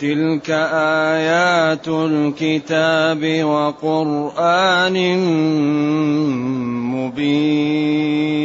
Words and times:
تلك 0.00 0.50
آيات 1.10 1.88
الكتاب 1.88 3.44
وقرآن 3.44 5.18
مبين 6.94 8.36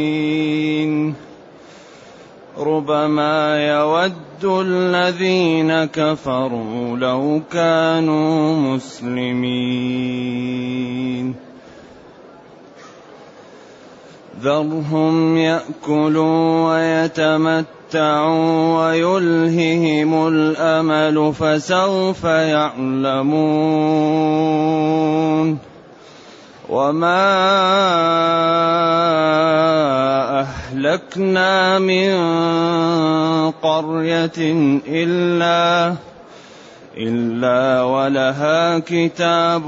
ربما 2.58 3.66
يود 3.68 4.44
الذين 4.44 5.84
كفروا 5.84 6.96
لو 6.96 7.40
كانوا 7.52 8.56
مسلمين 8.56 10.22
ذرهم 14.42 15.36
ياكلوا 15.36 16.72
ويتمتعوا 16.74 17.81
ويلههم 18.76 20.28
الامل 20.28 21.34
فسوف 21.34 22.24
يعلمون 22.24 23.72
وما 26.68 27.32
اهلكنا 30.40 31.78
من 31.78 32.12
قريه 33.50 34.38
الا 34.88 35.94
الا 36.96 37.82
ولها 37.82 38.78
كتاب 38.78 39.66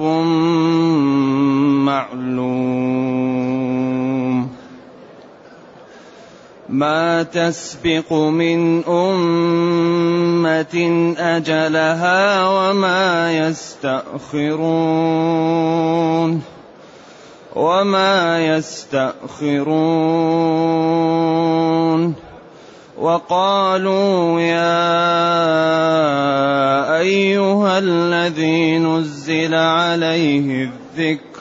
معلوم 1.84 3.43
ما 6.74 7.22
تسبق 7.22 8.12
من 8.12 8.84
أمة 8.84 10.76
أجلها 11.18 12.48
وما 12.48 13.32
يستأخرون 13.38 14.54
وما 17.54 18.46
يستأخرون 18.46 19.74
وقالوا 22.98 24.40
يا 24.40 24.94
أيها 26.98 27.78
الذي 27.78 28.78
نزل 28.78 29.54
عليه 29.54 30.70
الذكر 30.70 31.33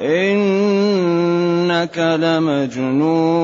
إنك 0.00 1.98
لمجنون. 1.98 3.36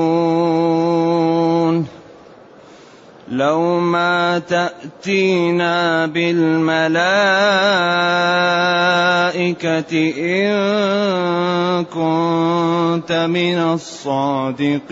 لو 3.31 3.79
ما 3.79 4.39
تأتينا 4.39 6.05
بالملائكة 6.05 6.93
إن 10.19 10.53
كنت 11.85 13.11
من 13.11 13.57
الصادقين. 13.57 14.83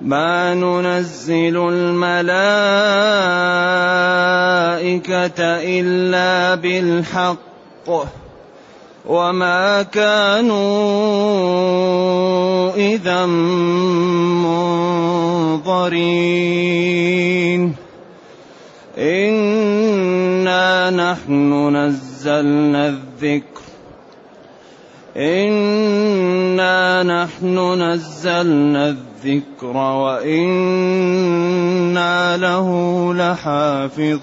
ما 0.00 0.54
ننزل 0.54 1.68
الملائكة 1.72 2.40
إلا 5.80 6.54
بالحق. 6.54 7.49
وما 9.06 9.82
كانوا 9.82 10.60
إذا 12.76 13.26
منظرين. 13.26 13.70
إنا 18.98 20.90
نحن 20.90 21.76
نزلنا 21.76 22.88
الذكر. 22.88 23.60
إنا 25.16 27.02
نحن 27.02 27.82
نزلنا 27.82 28.88
الذكر 28.88 29.76
وإنا 29.76 30.76
له 32.36 32.68
لحافظون. 33.14 34.20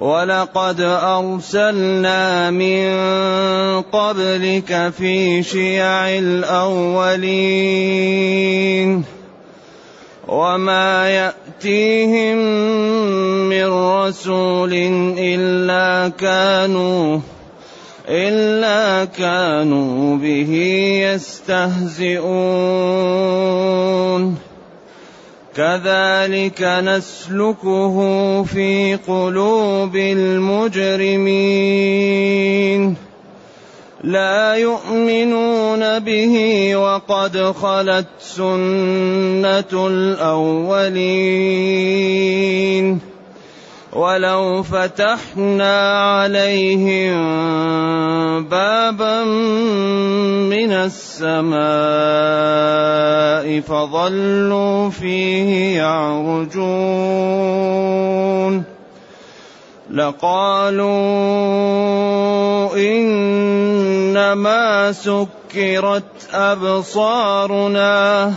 ولقد 0.00 0.80
أرسلنا 0.80 2.50
من 2.50 2.88
قبلك 3.82 4.92
في 4.98 5.42
شيع 5.42 6.08
الأولين 6.18 7.58
وما 10.28 11.10
يأتيهم 11.10 12.38
من 13.48 13.66
رسول 13.66 14.72
إلا 15.18 16.08
كانوا 16.08 17.20
إلا 18.08 19.04
كانوا 19.04 20.16
به 20.16 20.52
يستهزئون. 21.04 22.18
كذلك 25.58 26.62
نسلكه 26.62 27.96
في 28.42 28.98
قلوب 29.06 29.96
المجرمين. 29.96 31.18
لا 34.04 34.54
يؤمنون 34.54 35.98
به 35.98 36.76
وقد 36.76 37.38
خلت 37.38 38.06
سنة 38.18 39.86
الأولين. 39.86 40.88
ولو 43.92 44.62
فتحنا 44.62 46.02
عليهم 46.12 47.18
بابا 48.44 49.24
من 50.44 50.72
السماء 50.72 51.58
فظلوا 53.60 54.90
فيه 54.90 55.76
يعرجون. 55.76 56.98
لقالوا 59.90 60.88
إنما 62.76 64.92
سكرت 64.92 66.04
أبصارنا. 66.32 68.32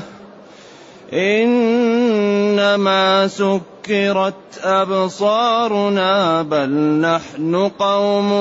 إنما 1.13 3.03
سكرت 3.27 4.33
أبصارنا 4.63 6.41
بل 6.41 6.69
نحن 7.01 7.55
قوم 7.79 8.31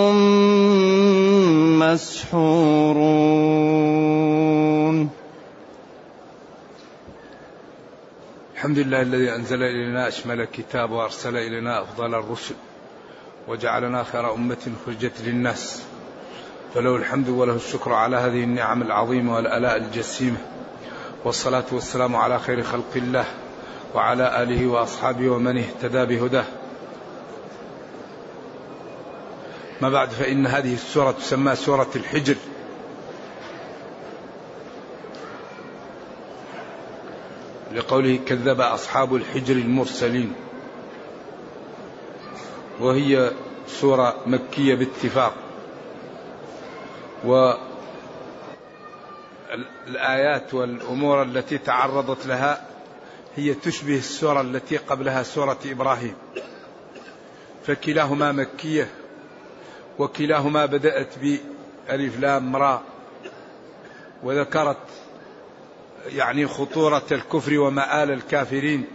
مسحورون. 1.79 2.91
الحمد 8.55 8.79
لله 8.79 9.03
الذي 9.03 9.35
أنزل 9.35 9.63
إلينا 9.63 10.09
أشمل 10.09 10.41
الكتاب 10.41 10.91
وأرسل 10.91 11.37
إلينا 11.37 11.83
أفضل 11.83 12.15
الرسل 12.15 12.55
وجعلنا 13.49 14.05
خير 14.05 14.35
أمة 14.35 14.73
خرجت 14.87 15.21
للناس. 15.27 15.83
فله 16.75 16.97
الحمد 16.97 17.29
وله 17.29 17.55
الشكر 17.55 17.93
على 17.93 18.17
هذه 18.17 18.45
النعم 18.45 18.83
العظيمة 18.83 19.35
والآلاء 19.35 19.77
الجسيمة. 19.77 20.39
والصلاة 21.25 21.65
والسلام 21.73 22.17
على 22.17 22.39
خير 22.39 22.63
خلق 22.63 22.97
الله 22.97 23.25
وعلى 23.95 24.43
آله 24.43 24.67
وأصحابه 24.67 25.29
ومن 25.29 25.59
اهتدى 25.59 26.05
بهداه. 26.05 26.45
ما 29.81 29.89
بعد 29.89 30.11
فإن 30.11 30.47
هذه 30.47 30.75
السورة 30.75 31.11
تسمى 31.11 31.57
سورة 31.57 31.91
الحجر. 31.97 32.37
لقوله 37.73 38.19
كذب 38.27 38.61
أصحاب 38.61 39.15
الحجر 39.15 39.55
المرسلين. 39.55 40.33
وهي 42.81 43.31
سورة 43.69 44.17
مكية 44.27 44.75
باتفاق. 44.75 45.35
والآيات 49.51 50.55
والأمور 50.55 51.23
التي 51.23 51.59
تعرضت 51.59 52.27
لها 52.27 52.67
هي 53.37 53.55
تشبه 53.55 53.99
السورة 53.99 54.41
التي 54.41 54.77
قبلها 54.77 55.23
سورة 55.23 55.59
إبراهيم. 55.67 56.15
فكلاهما 57.67 58.33
مكية 58.33 58.89
وكلاهما 59.99 60.67
بدأت 60.67 61.15
بألف 61.19 62.21
لام 62.21 62.57
را 62.57 62.83
وذكرت 64.23 64.77
يعني 66.07 66.47
خطورة 66.47 67.07
الكفر 67.13 67.59
ومآل 67.59 68.11
الكافرين. 68.11 68.87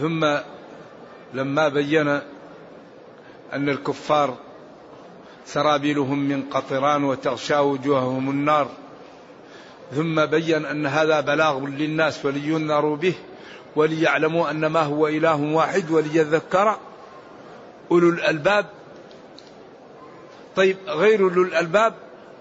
ثم 0.00 0.36
لما 1.34 1.68
بين 1.68 2.08
أن 3.52 3.68
الكفار 3.68 4.36
سرابيلهم 5.52 6.18
من 6.18 6.42
قطران 6.42 7.04
وتغشى 7.04 7.58
وجوههم 7.58 8.30
النار. 8.30 8.68
ثم 9.94 10.26
بين 10.26 10.64
أن 10.66 10.86
هذا 10.86 11.20
بلاغ 11.20 11.58
للناس 11.58 12.24
ولينذروا 12.24 12.96
به 12.96 13.14
وليعلموا 13.76 14.50
أن 14.50 14.66
ما 14.66 14.82
هو 14.82 15.08
إله 15.08 15.40
واحد 15.40 15.90
وليذكر 15.90 16.78
أولو 17.90 18.08
الألباب. 18.08 18.66
طيب 20.56 20.76
غير 20.86 21.20
أولو 21.20 21.42
الألباب 21.42 21.94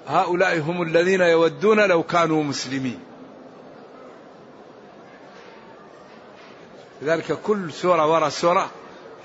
هؤلاء 0.07 0.59
هم 0.59 0.81
الذين 0.81 1.21
يودون 1.21 1.87
لو 1.87 2.03
كانوا 2.03 2.43
مسلمين. 2.43 2.99
لذلك 7.01 7.39
كل 7.43 7.71
سورة 7.71 8.07
وراء 8.07 8.29
سورة 8.29 8.69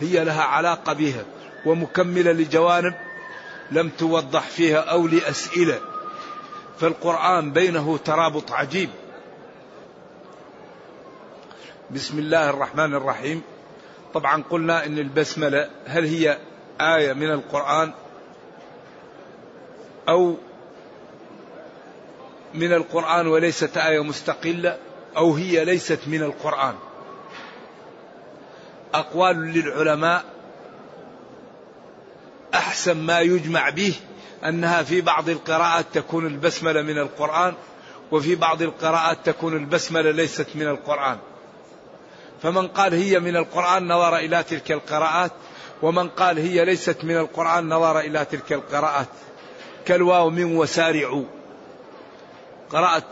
هي 0.00 0.24
لها 0.24 0.42
علاقة 0.42 0.92
بها 0.92 1.24
ومكملة 1.66 2.32
لجوانب 2.32 2.94
لم 3.70 3.88
توضح 3.88 4.40
فيها 4.40 4.78
أو 4.78 5.06
لأسئلة. 5.06 5.80
فالقرآن 6.78 7.52
بينه 7.52 7.98
ترابط 7.98 8.52
عجيب. 8.52 8.90
بسم 11.90 12.18
الله 12.18 12.50
الرحمن 12.50 12.94
الرحيم. 12.94 13.42
طبعا 14.14 14.42
قلنا 14.50 14.86
إن 14.86 14.98
البسملة 14.98 15.70
هل 15.86 16.04
هي 16.04 16.38
آية 16.80 17.12
من 17.12 17.30
القرآن 17.30 17.92
أو 20.08 20.36
من 22.54 22.72
القرآن 22.72 23.26
وليست 23.26 23.76
آية 23.76 24.02
مستقلة 24.02 24.78
أو 25.16 25.34
هي 25.34 25.64
ليست 25.64 26.00
من 26.06 26.22
القرآن؟ 26.22 26.74
أقوال 28.94 29.36
للعلماء 29.36 30.24
أحسن 32.72 32.96
ما 32.96 33.20
يجمع 33.20 33.70
به 33.70 33.94
أنها 34.44 34.82
في 34.82 35.00
بعض 35.00 35.28
القراءات 35.28 35.84
تكون 35.92 36.26
البسملة 36.26 36.82
من 36.82 36.98
القرآن 36.98 37.54
وفي 38.12 38.34
بعض 38.34 38.62
القراءات 38.62 39.18
تكون 39.24 39.56
البسملة 39.56 40.10
ليست 40.10 40.46
من 40.54 40.68
القرآن. 40.68 41.18
فمن 42.42 42.68
قال 42.68 42.94
هي 42.94 43.20
من 43.20 43.36
القرآن 43.36 43.88
نظر 43.88 44.16
إلى 44.16 44.42
تلك 44.42 44.72
القراءات 44.72 45.32
ومن 45.82 46.08
قال 46.08 46.38
هي 46.38 46.64
ليست 46.64 47.04
من 47.04 47.16
القرآن 47.16 47.68
نظر 47.68 48.00
إلى 48.00 48.24
تلك 48.24 48.52
القراءات. 48.52 49.08
كالواو 49.86 50.30
من 50.30 50.56
وسارعوا. 50.56 51.24
قراءة 52.70 53.08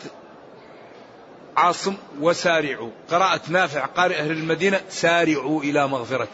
عاصم 1.56 1.96
وسارعوا. 2.20 2.90
قراءة 3.10 3.40
نافع 3.48 3.86
قارئ 3.86 4.18
أهل 4.18 4.30
المدينة 4.30 4.80
سارعوا 4.88 5.62
إلى 5.62 5.88
مغفرة 5.88 6.28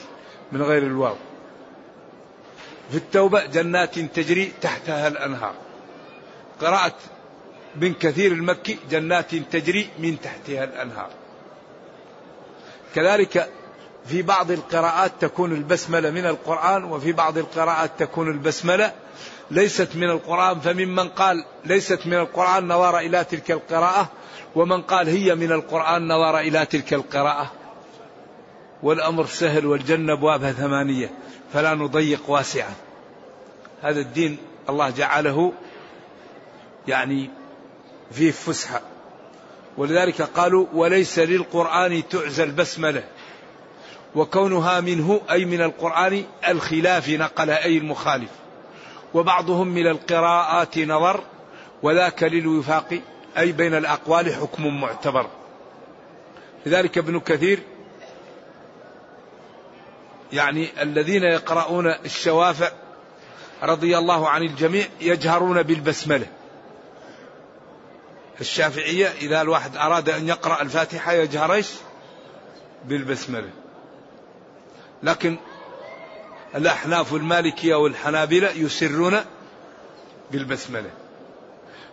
من 0.53 0.63
غير 0.63 0.83
الواو. 0.83 1.17
في 2.91 2.97
التوبة 2.97 3.47
جنات 3.47 3.99
تجري 3.99 4.53
تحتها 4.61 5.09
الأنهار. 5.09 5.55
قراءة 6.61 6.95
بن 7.75 7.93
كثير 7.93 8.33
المكي 8.33 8.79
جنات 8.91 9.35
تجري 9.35 9.89
من 9.99 10.21
تحتها 10.21 10.65
الأنهار. 10.65 11.11
كذلك 12.95 13.51
في 14.07 14.23
بعض 14.23 14.51
القراءات 14.51 15.13
تكون 15.21 15.53
البسملة 15.53 16.11
من 16.11 16.27
القرآن 16.27 16.85
وفي 16.85 17.13
بعض 17.13 17.39
القراءات 17.39 17.91
تكون 17.99 18.29
البسملة 18.29 18.93
ليست 19.51 19.97
من 19.97 20.11
القرآن. 20.11 20.61
فممن 20.61 21.09
قال 21.09 21.45
ليست 21.65 22.07
من 22.07 22.15
القرآن 22.15 22.69
نظر 22.69 22.99
إلى 22.99 23.25
تلك 23.25 23.51
القراءة 23.51 24.09
ومن 24.55 24.83
قال 24.83 25.09
هي 25.09 25.35
من 25.35 25.53
القرآن 25.53 26.09
نظر 26.09 26.39
إلى 26.39 26.67
تلك 26.67 26.95
القراءة. 26.95 27.53
والأمر 28.83 29.27
سهل 29.27 29.67
والجنة 29.67 30.13
أبوابها 30.13 30.53
ثمانية. 30.53 31.11
فلا 31.53 31.75
نضيق 31.75 32.31
واسعا. 32.31 32.75
هذا 33.83 34.01
الدين 34.01 34.39
الله 34.69 34.91
جعله 34.91 35.53
يعني 36.89 37.31
فيه 38.13 38.31
فسحة. 38.31 38.81
ولذلك 39.77 40.23
قالوا 40.23 40.67
وليس 40.75 41.19
للقرآن 41.19 42.09
تعزى 42.09 42.43
البسملة. 42.43 43.05
وكونها 44.15 44.81
منه 44.81 45.21
أي 45.31 45.45
من 45.45 45.61
القرآن 45.61 46.25
الخلاف 46.49 47.09
نقل 47.09 47.51
أي 47.51 47.79
المخالف. 47.79 48.31
وبعضهم 49.15 49.69
من 49.69 49.87
القراءات 49.87 50.79
نظر 50.79 51.21
وذاك 51.83 52.23
للوفاق 52.23 53.01
أي 53.39 53.53
بين 53.53 53.75
الأقوال 53.75 54.35
حكم 54.35 54.81
معتبر. 54.81 55.27
لذلك 56.67 56.99
ابن 56.99 57.21
كثير 57.21 57.63
يعني 60.33 60.69
الذين 60.83 61.23
يقرؤون 61.23 61.87
الشوافع 61.87 62.71
رضي 63.63 63.99
الله 63.99 64.29
عن 64.29 64.43
الجميع 64.43 64.87
يجهرون 65.01 65.63
بالبسملة. 65.63 66.27
الشافعية 68.41 69.07
إذا 69.07 69.41
الواحد 69.41 69.77
أراد 69.77 70.09
أن 70.09 70.29
يقرأ 70.29 70.63
الفاتحة 70.63 71.13
يجهر 71.13 71.53
إيش؟ 71.53 71.71
بالبسملة. 72.85 73.51
لكن 75.03 75.37
الأحناف 76.55 77.15
المالكية 77.15 77.75
والحنابلة 77.75 78.51
يسرون 78.51 79.21
بالبسملة. 80.31 80.91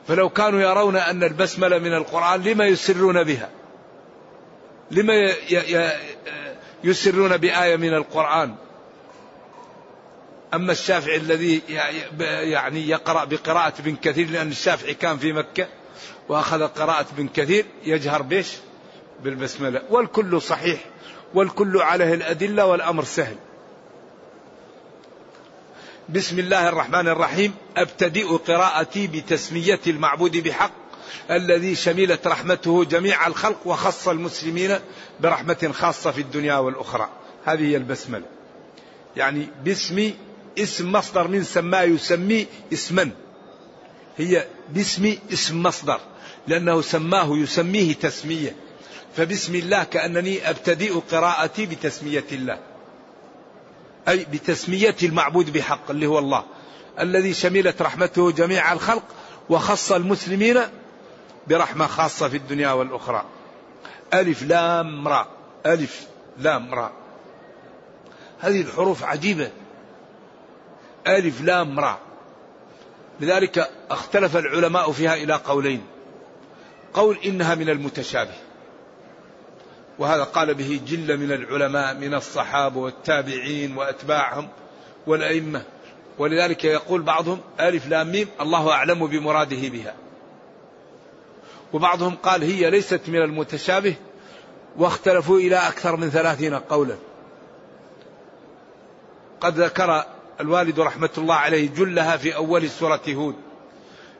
فلو 0.08 0.30
كانوا 0.30 0.62
يرون 0.62 0.96
أن 0.96 1.24
البسملة 1.24 1.78
من 1.78 1.94
القرآن 1.94 2.42
لما 2.42 2.66
يسرون 2.66 3.24
بها؟ 3.24 3.50
لما 4.92 5.34
يسرون 6.84 7.38
بآية 7.38 7.76
من 7.76 7.94
القرآن. 7.94 8.56
أما 10.54 10.72
الشافعي 10.72 11.18
الذي 11.18 11.62
يعني 12.20 12.90
يقرأ 12.90 13.26
بقراءة 13.26 13.74
ابن 13.80 13.96
كثير 13.96 14.30
لأن 14.30 14.48
الشافعي 14.48 14.94
كان 14.94 15.18
في 15.18 15.34
مكة 15.34 15.68
وأخذ 16.30 16.68
قراءة 16.68 17.06
ابن 17.14 17.28
كثير 17.28 17.66
يجهر 17.86 18.22
بيش 18.22 18.48
بالبسملة. 19.24 19.82
والكل 19.90 20.42
صحيح 20.42 20.80
والكل 21.34 21.78
عليه 21.78 22.14
الأدلة 22.14 22.66
والأمر 22.66 23.04
سهل. 23.04 23.36
بسم 26.10 26.40
الله 26.40 26.70
الرحمن 26.70 27.08
الرحيم. 27.08 27.54
أبتدئ 27.78 28.28
قراءتي 28.28 29.08
بتسمية 29.08 29.80
المعبود 29.88 30.38
بحق. 30.38 30.83
الذي 31.32 31.76
شملت 31.76 32.28
رحمته 32.28 32.84
جميع 32.86 33.28
الخلق 33.28 33.58
وخص 33.66 34.08
المسلمين 34.08 34.80
برحمة 35.20 35.72
خاصة 35.74 36.12
في 36.12 36.22
الدنيا 36.22 36.56
والأخرى. 36.56 37.10
هذه 37.46 37.62
هي 37.62 37.78
البسملة. 37.78 38.26
يعني 39.18 39.48
باسم 39.66 40.12
اسم 40.60 40.92
مصدر 40.92 41.28
من 41.28 41.44
سما 41.44 41.84
يسمي 41.84 42.48
اسما. 42.74 43.10
هي 44.18 44.48
باسم 44.70 45.16
اسم 45.34 45.64
مصدر. 45.64 46.00
لأنه 46.48 46.82
سماه 46.82 47.38
يسميه 47.38 47.94
تسمية. 47.94 48.56
فبسم 49.18 49.56
الله 49.56 49.84
كأنني 49.84 50.50
أبتدئ 50.50 50.94
قراءتي 51.12 51.66
بتسمية 51.66 52.26
الله. 52.32 52.60
أي 54.08 54.26
بتسمية 54.34 54.96
المعبود 55.04 55.54
بحق 55.54 55.92
اللي 55.92 56.06
هو 56.06 56.20
الله. 56.20 56.44
الذي 57.00 57.34
شملت 57.34 57.82
رحمته 57.82 58.32
جميع 58.32 58.74
الخلق 58.74 59.04
وخص 59.50 59.92
المسلمين 59.92 60.60
برحمة 61.48 61.88
خاصة 61.88 62.30
في 62.30 62.38
الدنيا 62.38 62.72
والأخرى. 62.72 63.26
ألف 64.14 64.44
لام 64.44 65.08
را. 65.08 65.28
ألف 65.66 66.08
لام 66.38 66.74
را. 66.74 66.92
هذه 68.40 68.62
الحروف 68.62 69.04
عجيبة. 69.04 69.52
ألف 71.08 71.42
لام 71.42 71.80
را. 71.80 71.98
لذلك 73.20 73.70
اختلف 73.90 74.38
العلماء 74.38 74.92
فيها 74.92 75.14
إلى 75.14 75.34
قولين. 75.34 75.86
قول 76.94 77.18
إنها 77.26 77.56
من 77.56 77.70
المتشابه. 77.70 78.36
وهذا 80.00 80.24
قال 80.24 80.54
به 80.54 80.82
جل 80.88 81.18
من 81.18 81.32
العلماء 81.32 81.94
من 81.96 82.14
الصحابة 82.14 82.80
والتابعين 82.80 83.78
وأتباعهم 83.78 84.50
والأئمة. 85.08 85.64
ولذلك 86.18 86.64
يقول 86.64 87.02
بعضهم 87.02 87.40
ألف 87.60 87.88
لام 87.88 88.12
ميم 88.12 88.28
الله 88.42 88.72
أعلم 88.72 89.08
بمراده 89.08 89.70
بها. 89.70 90.03
وبعضهم 91.74 92.16
قال 92.16 92.44
هي 92.44 92.70
ليست 92.70 93.02
من 93.08 93.22
المتشابه 93.22 93.96
واختلفوا 94.78 95.40
إلى 95.40 95.56
أكثر 95.56 95.96
من 95.96 96.10
ثلاثين 96.10 96.54
قولا. 96.54 96.96
قد 99.42 99.60
ذكر 99.60 100.04
الوالد 100.40 100.80
رحمة 100.80 101.10
الله 101.18 101.36
عليه 101.36 101.70
جلها 101.70 102.18
في 102.18 102.36
أول 102.36 102.70
سورة 102.70 103.02
هود 103.10 103.36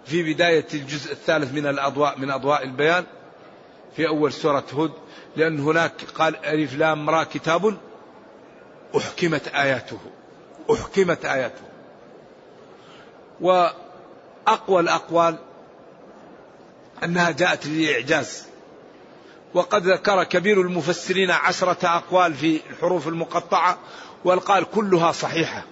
في 0.06 0.34
بداية 0.34 0.68
الجزء 0.74 1.12
الثالث 1.12 1.54
من 1.54 1.68
الأضواء 1.68 2.20
من 2.20 2.32
أضواء 2.32 2.64
البيان 2.64 3.06
في 3.96 4.08
أول 4.08 4.34
سورة 4.34 4.64
هود 4.74 4.92
لأن 5.36 5.60
هناك 5.60 5.94
قال 6.16 6.46
ألف 6.46 6.76
لام 6.76 7.10
را 7.10 7.24
كتاب 7.24 7.78
أحكمت 8.98 9.48
آياته 9.48 10.00
أحكمت 10.74 11.26
آياته. 11.26 11.62
وأقوى 13.42 14.80
الأقوال 14.80 15.38
أنها 17.04 17.32
جاءت 17.32 17.68
للإعجاز. 17.68 18.44
وقد 19.54 19.88
ذكر 19.88 20.24
كبير 20.24 20.62
المفسرين 20.62 21.32
عشرة 21.32 21.88
أقوال 21.88 22.34
في 22.34 22.60
الحروف 22.70 23.08
المقطعة 23.08 23.78
والقال 24.26 24.66
كلها 24.72 25.12
صحيحة. 25.12 25.64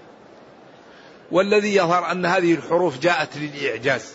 والذي 1.31 1.75
يظهر 1.75 2.11
أن 2.11 2.25
هذه 2.25 2.53
الحروف 2.53 2.99
جاءت 2.99 3.37
للإعجاز. 3.37 4.13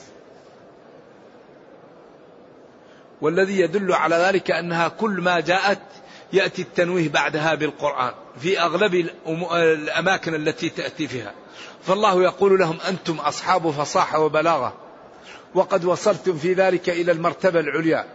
والذي 3.21 3.61
يدل 3.61 3.93
على 3.93 4.17
ذلك 4.17 4.51
أنها 4.51 4.89
كل 4.89 5.11
ما 5.11 5.41
جاءت 5.41 5.83
يأتي 6.33 6.63
التنويه 6.63 7.09
بعدها 7.09 7.55
بالقرآن 7.55 8.13
في 8.41 8.61
أغلب 8.61 9.09
الأماكن 9.53 10.35
التي 10.35 10.69
تأتي 10.69 11.09
فيها. 11.09 11.35
فالله 11.83 12.23
يقول 12.23 12.59
لهم 12.59 12.79
أنتم 12.89 13.15
أصحاب 13.19 13.71
فصاحة 13.71 14.19
وبلاغة. 14.21 14.86
وقد 15.55 15.85
وصلتم 15.85 16.39
في 16.39 16.53
ذلك 16.53 16.89
إلى 16.89 17.13
المرتبة 17.13 17.61
العليا. 17.61 18.07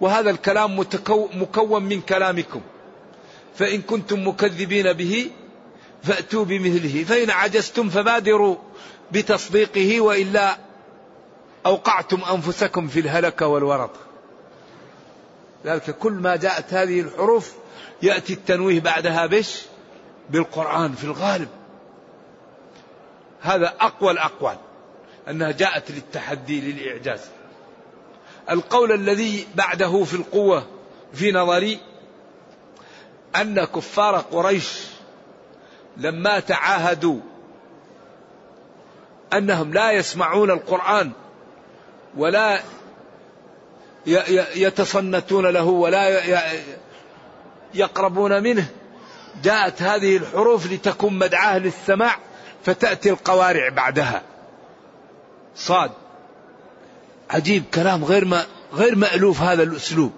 وهذا 0.00 0.30
الكلام 0.30 0.78
مكون 1.34 1.82
من 1.82 2.00
كلامكم. 2.00 2.60
فإن 3.54 3.82
كنتم 3.82 4.28
مكذبين 4.28 4.92
به 4.92 5.30
فأتوا 6.02 6.44
بمثله. 6.44 7.04
فإن 7.04 7.30
عجزتم 7.30 7.88
فبادروا 7.88 8.56
بتصديقه 9.12 10.00
وإلا 10.00 10.58
أوقعتم 11.66 12.22
أنفسكم 12.34 12.88
في 12.88 13.00
الهلك 13.00 13.42
والورط. 13.42 13.90
ذلك 15.64 15.90
كل 15.90 16.12
ما 16.12 16.36
جاءت 16.36 16.74
هذه 16.74 17.00
الحروف 17.00 17.52
يأتي 18.02 18.32
التنويه 18.32 18.80
بعدها 18.80 19.26
بش؟ 19.26 19.62
بالقرآن 20.30 20.92
في 20.92 21.04
الغالب. 21.04 21.48
هذا 23.40 23.74
أقوى 23.80 24.10
الأقوال. 24.10 24.56
أنها 25.28 25.50
جاءت 25.50 25.90
للتحدي 25.90 26.60
للإعجاز. 26.72 27.20
القول 28.50 28.92
الذي 28.92 29.46
بعده 29.54 30.04
في 30.04 30.14
القوة 30.14 30.66
في 31.14 31.32
نظري 31.32 31.78
أن 33.36 33.64
كفار 33.64 34.16
قريش 34.16 34.82
لما 35.96 36.40
تعاهدوا 36.40 37.20
أنهم 39.32 39.72
لا 39.72 39.92
يسمعون 39.92 40.50
القرآن 40.50 41.12
ولا 42.16 42.60
يتصنتون 44.54 45.46
له 45.46 45.64
ولا 45.64 46.22
يقربون 47.74 48.42
منه 48.42 48.66
جاءت 49.42 49.82
هذه 49.82 50.16
الحروف 50.16 50.72
لتكون 50.72 51.18
مدعاة 51.18 51.58
للسماع 51.58 52.16
فتأتي 52.64 53.10
القوارع 53.10 53.68
بعدها. 53.68 54.22
صاد. 55.56 55.90
عجيب 57.30 57.64
كلام 57.74 58.04
غير 58.04 58.24
ما 58.24 58.46
غير 58.74 58.96
مألوف 58.96 59.42
هذا 59.42 59.62
الأسلوب. 59.62 60.12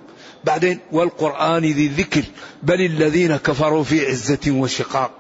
بعدين 0.45 0.79
والقرآن 0.93 1.63
ذي 1.63 1.87
الذكر 1.87 2.23
بل 2.63 2.81
الذين 2.81 3.37
كفروا 3.37 3.85
في 3.85 4.07
عزة 4.07 4.51
وشقاق. 4.51 5.11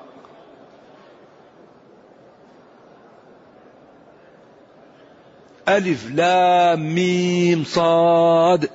ألف 5.68 6.10
لام 6.10 6.94
ميم 6.94 7.64
صاد. 7.64 8.70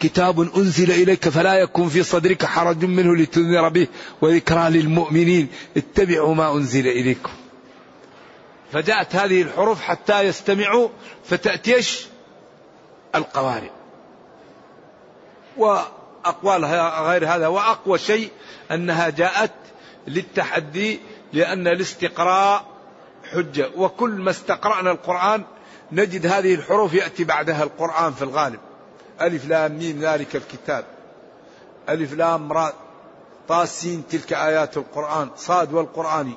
كتاب 0.00 0.40
أنزل 0.56 0.90
إليك 0.90 1.28
فلا 1.28 1.54
يكن 1.54 1.88
في 1.88 2.02
صدرك 2.02 2.44
حرج 2.44 2.84
منه 2.84 3.16
لتنذر 3.16 3.68
به 3.68 3.86
وذكرى 4.22 4.70
للمؤمنين. 4.70 5.48
اتبعوا 5.76 6.34
ما 6.34 6.52
أنزل 6.52 6.86
إليكم. 6.86 7.30
فجاءت 8.72 9.16
هذه 9.16 9.42
الحروف 9.42 9.80
حتى 9.80 10.20
يستمعوا 10.20 10.88
فتأتيش 11.24 12.06
القوارئ. 13.14 13.70
وأقوال 15.56 16.64
غير 17.04 17.34
هذا 17.34 17.46
وأقوى 17.46 17.98
شيء 17.98 18.30
أنها 18.70 19.08
جاءت 19.08 19.52
للتحدي 20.06 21.00
لأن 21.32 21.68
الاستقراء 21.68 22.64
حجة. 23.32 23.70
وكل 23.76 24.10
ما 24.10 24.30
استقرأنا 24.30 24.90
القرآن 24.90 25.44
نجد 25.92 26.26
هذه 26.26 26.54
الحروف 26.54 26.94
يأتي 26.94 27.24
بعدها 27.24 27.62
القرآن 27.62 28.12
في 28.12 28.22
الغالب. 28.22 28.60
ألف 29.20 29.46
لام 29.46 29.78
ميم 29.78 30.00
ذلك 30.00 30.36
الكتاب. 30.36 30.84
ألف 31.88 32.12
لام 32.12 32.52
را 32.52 32.72
طاسين 33.48 34.04
تلك 34.10 34.32
آيات 34.32 34.76
القرآن. 34.76 35.30
صاد 35.36 35.72
والقرآن. 35.72 36.32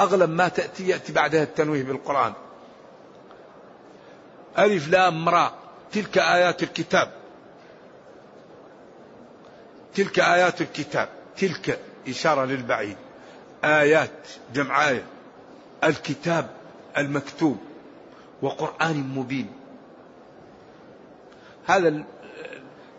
أغلب 0.00 0.30
ما 0.30 0.48
تأتي 0.48 0.88
يأتي 0.88 1.12
بعدها 1.12 1.42
التنويه 1.42 1.82
بالقرآن. 1.82 2.32
ألف 4.58 4.88
لام 4.88 5.28
را. 5.28 5.54
تلك 5.92 6.18
آيات 6.18 6.62
الكتاب. 6.62 7.12
تلك 9.94 10.18
آيات 10.20 10.60
الكتاب. 10.60 11.08
تلك 11.36 11.78
إشارة 12.08 12.44
للبعيد. 12.44 12.96
آيات 13.64 14.28
جمع 14.54 14.88
آية 14.88 15.04
الكتاب 15.84 16.50
المكتوب. 16.98 17.58
وقرآن 18.42 18.96
مبين. 18.96 19.52
هذا 21.66 22.04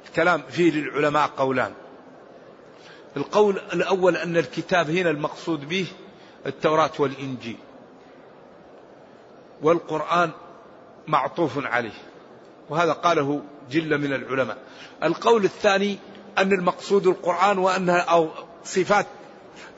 الكلام 0.07 0.43
فيه 0.49 0.71
للعلماء 0.71 1.27
قولان. 1.27 1.73
القول 3.17 3.61
الأول 3.73 4.17
أن 4.17 4.37
الكتاب 4.37 4.89
هنا 4.89 5.09
المقصود 5.09 5.69
به 5.69 5.87
التوراة 6.45 6.91
والإنجيل. 6.99 7.57
والقرآن 9.61 10.31
معطوف 11.07 11.65
عليه. 11.65 11.97
وهذا 12.69 12.93
قاله 12.93 13.41
جل 13.71 13.97
من 13.97 14.13
العلماء. 14.13 14.57
القول 15.03 15.43
الثاني 15.43 15.97
أن 16.37 16.51
المقصود 16.51 17.07
القرآن 17.07 17.57
وأنها 17.57 17.99
أو 17.99 18.29
صفات. 18.63 19.05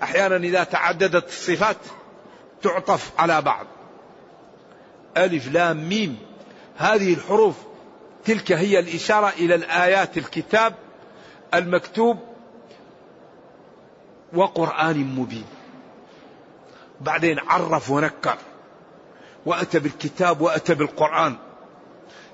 أحيانا 0.03 0.35
إذا 0.35 0.63
تعددت 0.63 1.27
الصفات 1.27 1.77
تعطف 2.61 3.11
على 3.19 3.41
بعض. 3.41 3.65
ألف 5.17 5.51
لام 5.51 5.89
ميم. 5.89 6.17
هذه 6.77 7.13
الحروف 7.13 7.55
تلك 8.25 8.51
هي 8.51 8.79
الإشارة 8.79 9.29
إلى 9.29 9.55
الآيات 9.55 10.17
الكتاب 10.17 10.75
المكتوب 11.53 12.17
وقرآن 14.33 15.15
مبين. 15.15 15.45
بعدين 17.01 17.39
عرف 17.39 17.89
ونكر. 17.89 18.37
وأتى 19.45 19.79
بالكتاب 19.79 20.41
وأتى 20.41 20.73
بالقرآن. 20.73 21.35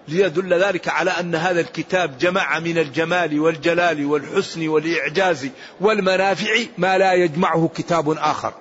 ليدل 0.08 0.54
ذلك 0.64 0.88
على 0.88 1.12
أن 1.12 1.36
هذا 1.36 1.60
الكتاب 1.60 2.18
جمع 2.18 2.60
من 2.60 2.78
الجمال 2.78 3.40
والجلال 3.40 4.06
والحسن 4.06 4.68
والإعجاز 4.68 5.50
والمنافع 5.82 6.54
ما 6.78 6.98
لا 6.98 7.14
يجمعه 7.14 7.70
كتاب 7.76 8.10
آخر. 8.10 8.54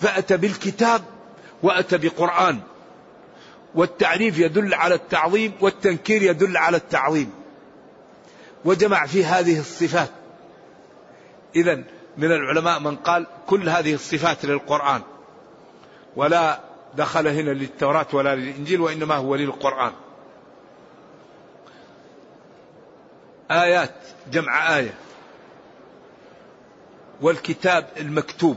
فأتى 0.00 0.36
بالكتاب 0.36 1.02
وأتى 1.62 1.98
بقرآن. 1.98 2.60
والتعريف 3.74 4.38
يدل 4.38 4.74
على 4.74 4.94
التعظيم 4.94 5.52
والتنكير 5.60 6.22
يدل 6.22 6.56
على 6.56 6.76
التعظيم. 6.76 7.30
وجمع 8.64 9.06
في 9.06 9.24
هذه 9.24 9.58
الصفات. 9.60 10.10
إذا 11.56 11.82
من 12.18 12.32
العلماء 12.32 12.80
من 12.80 12.96
قال 12.96 13.26
كل 13.46 13.68
هذه 13.68 13.94
الصفات 13.94 14.44
للقرآن 14.44 15.02
ولا 16.16 16.60
دخل 16.96 17.28
هنا 17.28 17.50
للتوراة 17.50 18.06
ولا 18.12 18.34
للإنجيل 18.34 18.80
وإنما 18.80 19.14
هو 19.14 19.34
للقرآن. 19.34 19.92
آيات 23.50 23.94
جمع 24.32 24.76
آية. 24.76 24.94
والكتاب 27.20 27.88
المكتوب. 27.96 28.56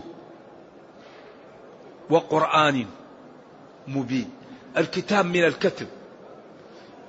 وقرآن 2.09 2.85
مبين. 3.87 4.29
الكتاب 4.77 5.25
من 5.25 5.43
الكتب. 5.43 5.87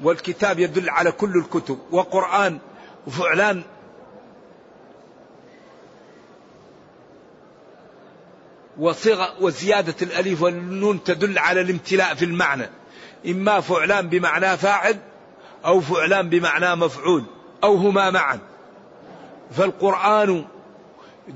والكتاب 0.02 0.58
يدل 0.58 0.90
على 0.90 1.12
كل 1.12 1.36
الكتب. 1.38 1.78
وقرآن 1.90 2.58
وفعلان 3.06 3.62
وصيغة 8.78 9.34
وزيادة 9.40 9.94
الألف 10.02 10.42
والنون 10.42 11.04
تدل 11.04 11.38
على 11.38 11.60
الامتلاء 11.60 12.14
في 12.14 12.24
المعنى. 12.24 12.70
إما 13.26 13.60
فعلان 13.60 14.08
بمعنى 14.08 14.56
فاعل 14.56 14.98
أو 15.64 15.80
فعلان 15.80 16.28
بمعنى 16.28 16.76
مفعول 16.76 17.24
أو 17.64 17.74
هما 17.74 18.10
معا. 18.10 18.38
فالقرآن 19.50 20.44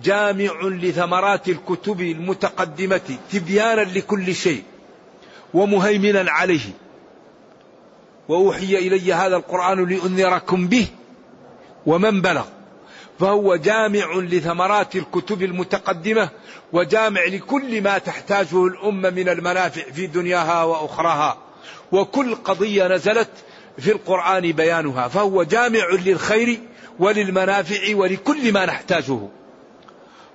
جامع 0.02 0.52
لثمرات 0.62 1.48
الكتب 1.48 2.00
المتقدمة 2.00 3.16
تبيانا 3.32 3.80
لكل 3.80 4.34
شيء 4.34 4.62
ومهيمنا 5.54 6.30
عليه. 6.30 6.70
وأوحي 8.28 8.78
إلي 8.78 9.12
هذا 9.12 9.36
القرآن 9.36 9.84
لأنذركم 9.88 10.68
به 10.68 10.86
ومن 11.86 12.20
بلغ. 12.20 12.44
فهو 13.22 13.56
جامع 13.56 14.14
لثمرات 14.14 14.96
الكتب 14.96 15.42
المتقدمة 15.42 16.28
وجامع 16.72 17.24
لكل 17.24 17.82
ما 17.82 17.98
تحتاجه 17.98 18.66
الأمة 18.66 19.10
من 19.10 19.28
المنافع 19.28 19.82
في 19.82 20.06
دنياها 20.06 20.64
وأخراها. 20.64 21.38
وكل 21.92 22.34
قضية 22.34 22.88
نزلت 22.88 23.30
في 23.78 23.92
القرآن 23.92 24.52
بيانها. 24.52 25.08
فهو 25.08 25.42
جامع 25.42 25.86
للخير 26.04 26.60
وللمنافع 26.98 27.94
ولكل 27.94 28.52
ما 28.52 28.66
نحتاجه. 28.66 29.18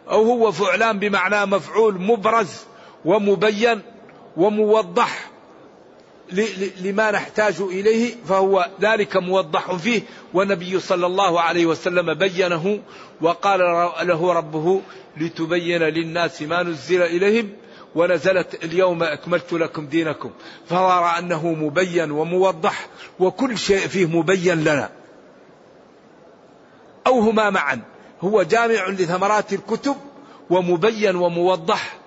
أو 0.10 0.24
هو 0.24 0.52
فعلان 0.52 1.00
بمعنى 1.00 1.46
مفعول 1.46 2.02
مبرز 2.02 2.66
ومبين 3.06 3.82
وموضح 4.38 5.27
لما 6.82 7.12
نحتاج 7.12 7.62
إليه 7.62 8.16
فهو 8.28 8.68
ذلك 8.82 9.18
موضح 9.18 9.76
فيه 9.76 10.02
والنبي 10.34 10.80
صلى 10.80 11.06
الله 11.06 11.42
عليه 11.42 11.66
وسلم 11.66 12.14
بينه 12.14 12.80
وقال 13.22 13.60
له 14.08 14.34
ربه 14.34 14.82
لتبين 15.18 15.84
للناس 15.84 16.42
ما 16.42 16.64
نزل 16.64 17.02
إليهم 17.02 17.50
ونزلت 17.96 18.64
اليوم 18.64 19.04
أكملت 19.04 19.54
لكم 19.54 19.86
دينكم. 19.86 20.32
فهو 20.70 21.06
أنه 21.20 21.48
مبين 21.48 22.12
وموضح 22.12 22.88
وكل 23.20 23.58
شيء 23.58 23.88
فيه 23.88 24.06
مبين 24.06 24.64
لنا. 24.64 24.90
أو 27.08 27.20
هما 27.20 27.50
معا. 27.50 27.82
هو 28.22 28.44
جامع 28.44 28.88
لثمرات 28.90 29.54
الكتب 29.54 29.96
ومبين 30.50 31.16
وموضح 31.16 31.98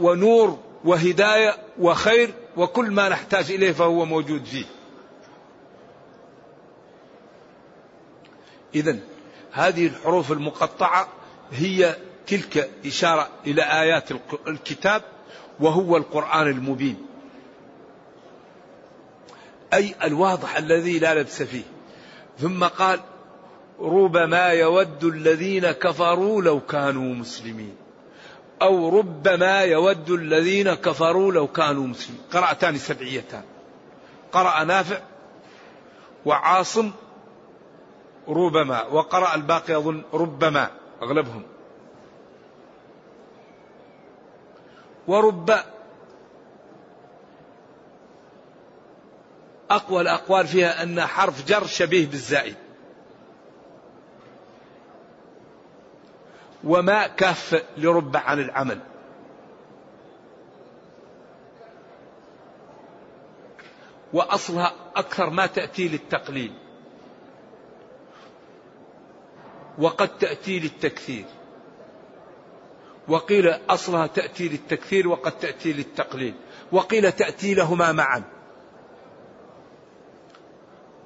ونور 0.00 0.58
وهداية 0.84 1.56
وخير 1.80 2.34
وكل 2.56 2.90
ما 2.90 3.08
نحتاج 3.08 3.50
إليه 3.50 3.72
فهو 3.72 4.04
موجود 4.04 4.44
فيه. 4.44 4.64
اذا 8.74 8.98
هذه 9.52 9.86
الحروف 9.86 10.32
المقطعة 10.32 11.08
هي 11.52 11.96
تلك 12.26 12.70
إشارة 12.86 13.28
إلى 13.46 13.62
آيات 13.62 14.08
الكتاب 14.46 15.02
وهو 15.60 15.96
القرآن 15.96 16.46
المبين. 16.46 17.06
أي 19.74 19.94
الواضح 20.04 20.56
الذي 20.56 20.98
لا 20.98 21.14
لبس 21.14 21.42
فيه. 21.42 21.64
ثم 22.38 22.64
قال: 22.64 23.00
ربما 23.80 24.48
يود 24.48 25.04
الذين 25.04 25.70
كفروا 25.70 26.42
لو 26.42 26.60
كانوا 26.60 27.14
مسلمين. 27.14 27.85
أو 28.62 28.98
ربما 28.98 29.60
يود 29.60 30.10
الذين 30.10 30.74
كفروا 30.74 31.32
لو 31.32 31.46
كانوا 31.46 31.86
مسلمين. 31.86 32.22
قرأتان 32.32 32.78
سبعيتان. 32.78 33.42
قرأ 34.32 34.64
نافع 34.64 34.98
وعاصم 36.26 36.92
ربما 38.28 38.82
وقرأ 38.82 39.34
الباقي 39.34 39.76
أظن 39.76 40.02
ربما 40.14 40.70
أغلبهم. 41.02 41.42
ورب 45.06 45.50
أقوى 49.70 50.00
الأقوال 50.00 50.46
فيها 50.46 50.82
أن 50.82 51.00
حرف 51.00 51.46
جر 51.46 51.66
شبيه 51.66 52.06
بالزائد. 52.06 52.56
وما 56.66 57.06
كاف 57.06 57.64
لرب 57.76 58.16
عن 58.16 58.40
العمل. 58.40 58.80
وأصلها 64.12 64.74
أكثر 64.96 65.30
ما 65.30 65.46
تأتي 65.46 65.88
للتقليل. 65.88 66.52
وقد 69.78 70.18
تأتي 70.18 70.58
للتكثير. 70.58 71.24
وقيل 73.08 73.48
أصلها 73.48 74.06
تأتي 74.06 74.48
للتكثير 74.48 75.08
وقد 75.08 75.32
تأتي 75.32 75.72
للتقليل. 75.72 76.34
وقيل 76.72 77.12
تأتي 77.12 77.54
لهما 77.54 77.92
معا. 77.92 78.22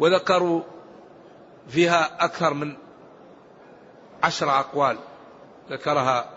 وذكروا 0.01 0.63
فيها 1.69 2.25
أكثر 2.25 2.55
من 2.55 2.77
عشر 4.23 4.51
أقوال. 4.51 4.99
ذكرها 5.71 6.31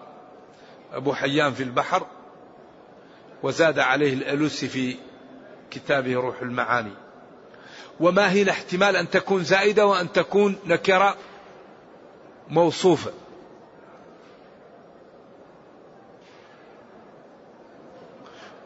أبو 0.93 1.13
حيان 1.13 1.53
في 1.53 1.63
البحر 1.63 2.07
وزاد 3.43 3.79
عليه 3.79 4.13
الألوسي 4.13 4.67
في 4.67 4.97
كتابه 5.71 6.13
روح 6.13 6.41
المعاني. 6.41 6.93
وما 7.99 8.27
هنا 8.27 8.51
احتمال 8.51 8.95
أن 8.95 9.09
تكون 9.09 9.43
زائدة 9.43 9.85
وأن 9.85 10.11
تكون 10.11 10.55
نكرة 10.65 11.15
موصوفة. 12.49 13.11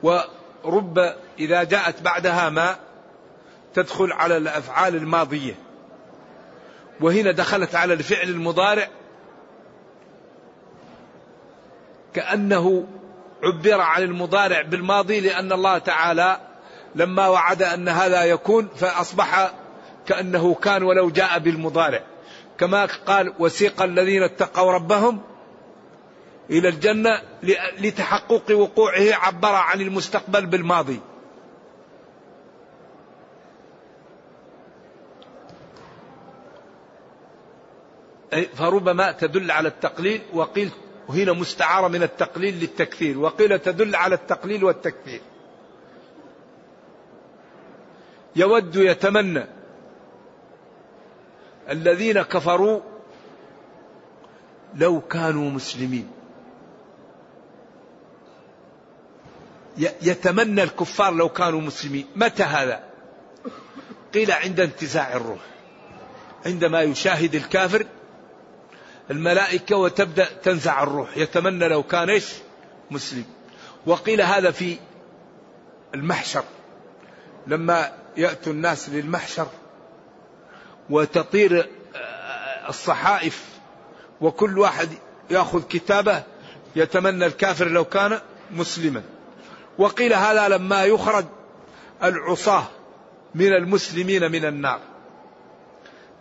ورب 0.04 1.00
إذا 1.40 1.64
جاءت 1.64 2.02
بعدها 2.02 2.50
ما 2.50 2.76
تدخل 3.74 4.12
على 4.12 4.38
الأفعال 4.38 4.96
الماضية. 4.96 5.56
وهنا 7.02 7.32
دخلت 7.32 7.76
على 7.76 7.94
الفعل 7.94 8.30
المضارع 8.30 8.88
كأنه 12.18 12.88
عبر 13.44 13.82
عن 13.82 14.04
المضارع 14.04 14.62
بالماضي 14.62 15.20
لأن 15.20 15.52
الله 15.52 15.78
تعالى 15.78 16.40
لما 16.96 17.28
وعد 17.28 17.64
أن 17.64 17.90
هذا 17.90 18.24
يكون 18.24 18.68
فأصبح 18.76 19.52
كأنه 20.08 20.54
كان 20.54 20.84
ولو 20.84 21.10
جاء 21.10 21.40
بالمضارع. 21.40 22.04
كما 22.58 22.86
قال 22.86 23.34
وسيق 23.40 23.82
الذين 23.82 24.24
اتقوا 24.24 24.72
ربهم 24.72 25.22
إلى 26.50 26.70
الجنة 26.70 27.22
لتحقق 27.80 28.52
وقوعه 28.52 29.14
عبر 29.14 29.56
عن 29.56 29.82
المستقبل 29.82 30.46
بالماضي. 30.46 31.00
فربما 38.56 39.12
تدل 39.12 39.52
على 39.52 39.68
التقليل 39.68 40.22
وقيل 40.34 40.72
وهنا 41.08 41.34
مستعارة 41.34 41.88
من 41.88 42.04
التقليل 42.04 42.60
للتكثير 42.60 43.20
وقيل 43.20 43.60
تدل 43.60 43.96
على 43.96 44.16
التقليل 44.16 44.64
والتكثير 44.64 45.22
يود 48.36 48.76
يتمنى 48.76 49.46
الذين 51.70 52.22
كفروا 52.22 52.82
لو 54.76 55.02
كانوا 55.02 55.50
مسلمين. 55.50 56.12
يتمنى 59.78 60.64
الكفار 60.64 61.14
لو 61.14 61.30
كانوا 61.30 61.62
مسلمين. 61.62 62.06
متى 62.16 62.44
هذا؟ 62.44 62.84
قيل 64.14 64.32
عند 64.32 64.60
انتزاع 64.60 65.14
الروح 65.14 65.40
عندما 66.46 66.82
يشاهد 66.82 67.36
الكافر 67.36 67.86
الملائكة 69.12 69.76
وتبدأ 69.76 70.28
تنزع 70.44 70.84
الروح. 70.84 71.18
يتمنى 71.18 71.68
لو 71.68 71.84
كان 71.84 72.10
إيش؟ 72.10 72.34
مسلم. 72.92 73.26
وقيل 73.86 74.22
هذا 74.22 74.52
في 74.52 74.78
المحشر. 75.96 76.44
لما 77.48 77.92
يأتوا 78.18 78.54
الناس 78.54 78.90
للمحشر 78.90 79.48
وتطير 80.90 81.70
آه، 81.96 82.70
الصحائف 82.70 83.46
وكل 84.22 84.60
واحد 84.60 84.90
يأخذ 85.30 85.64
كتابه 85.64 86.24
يتمنى 86.76 87.26
الكافر 87.26 87.68
لو 87.68 87.86
كان 87.86 88.20
مسلما. 88.52 89.04
وقيل 89.78 90.14
هذا 90.14 90.48
لما 90.48 90.86
يخرج 90.86 91.26
العصاة 92.04 92.64
من 93.36 93.54
المسلمين 93.54 94.32
من 94.32 94.46
النار. 94.46 94.80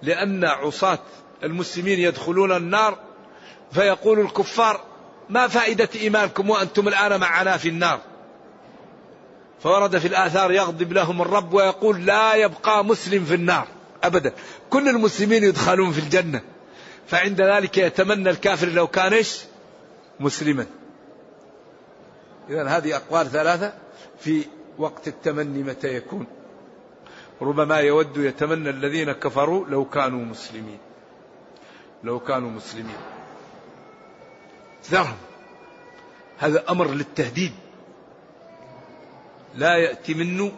لأن 0.02 0.44
عصاة 0.44 0.98
المسلمين 1.42 1.98
يدخلون 1.98 2.52
النار 2.52 2.98
فيقول 3.72 4.20
الكفار 4.20 4.80
ما 5.28 5.48
فائدة 5.48 5.88
إيمانكم 5.94 6.50
وأنتم 6.50 6.88
الآن 6.88 7.20
معنا 7.20 7.56
في 7.56 7.68
النار؟ 7.68 8.00
فورد 9.62 9.98
في 9.98 10.08
الآثار 10.08 10.52
يغضب 10.52 10.92
لهم 10.92 11.22
الرب 11.22 11.54
ويقول 11.54 12.06
لا 12.06 12.34
يبقى 12.34 12.84
مسلم 12.84 13.24
في 13.24 13.34
النار 13.34 13.68
أبدا. 14.04 14.32
كل 14.70 14.88
المسلمين 14.88 15.44
يدخلون 15.44 15.92
في 15.92 15.98
الجنة. 15.98 16.40
فعند 17.06 17.40
ذلك 17.40 17.78
يتمنى 17.78 18.30
الكافر 18.30 18.68
لو 18.68 18.86
كان 18.86 19.12
إيش؟ 19.12 19.40
مسلما. 20.20 20.66
إذا 22.50 22.64
هذه 22.64 22.96
أقوال 22.96 23.30
ثلاثة 23.30 23.72
في 24.20 24.44
وقت 24.78 25.08
التمني 25.08 25.62
متى 25.62 25.88
يكون. 25.88 26.26
ربما 27.42 27.76
يود 27.76 28.16
يتمنى 28.16 28.70
الذين 28.70 29.12
كفروا 29.12 29.66
لو 29.66 29.84
كانوا 29.84 30.24
مسلمين. 30.24 30.78
لو 32.06 32.20
كانوا 32.20 32.50
مسلمين. 32.50 32.96
ذرهم 34.90 35.16
هذا 36.38 36.70
أمر 36.70 36.90
للتهديد. 36.90 37.52
لا 39.54 39.76
يأتي 39.76 40.14
منه 40.14 40.52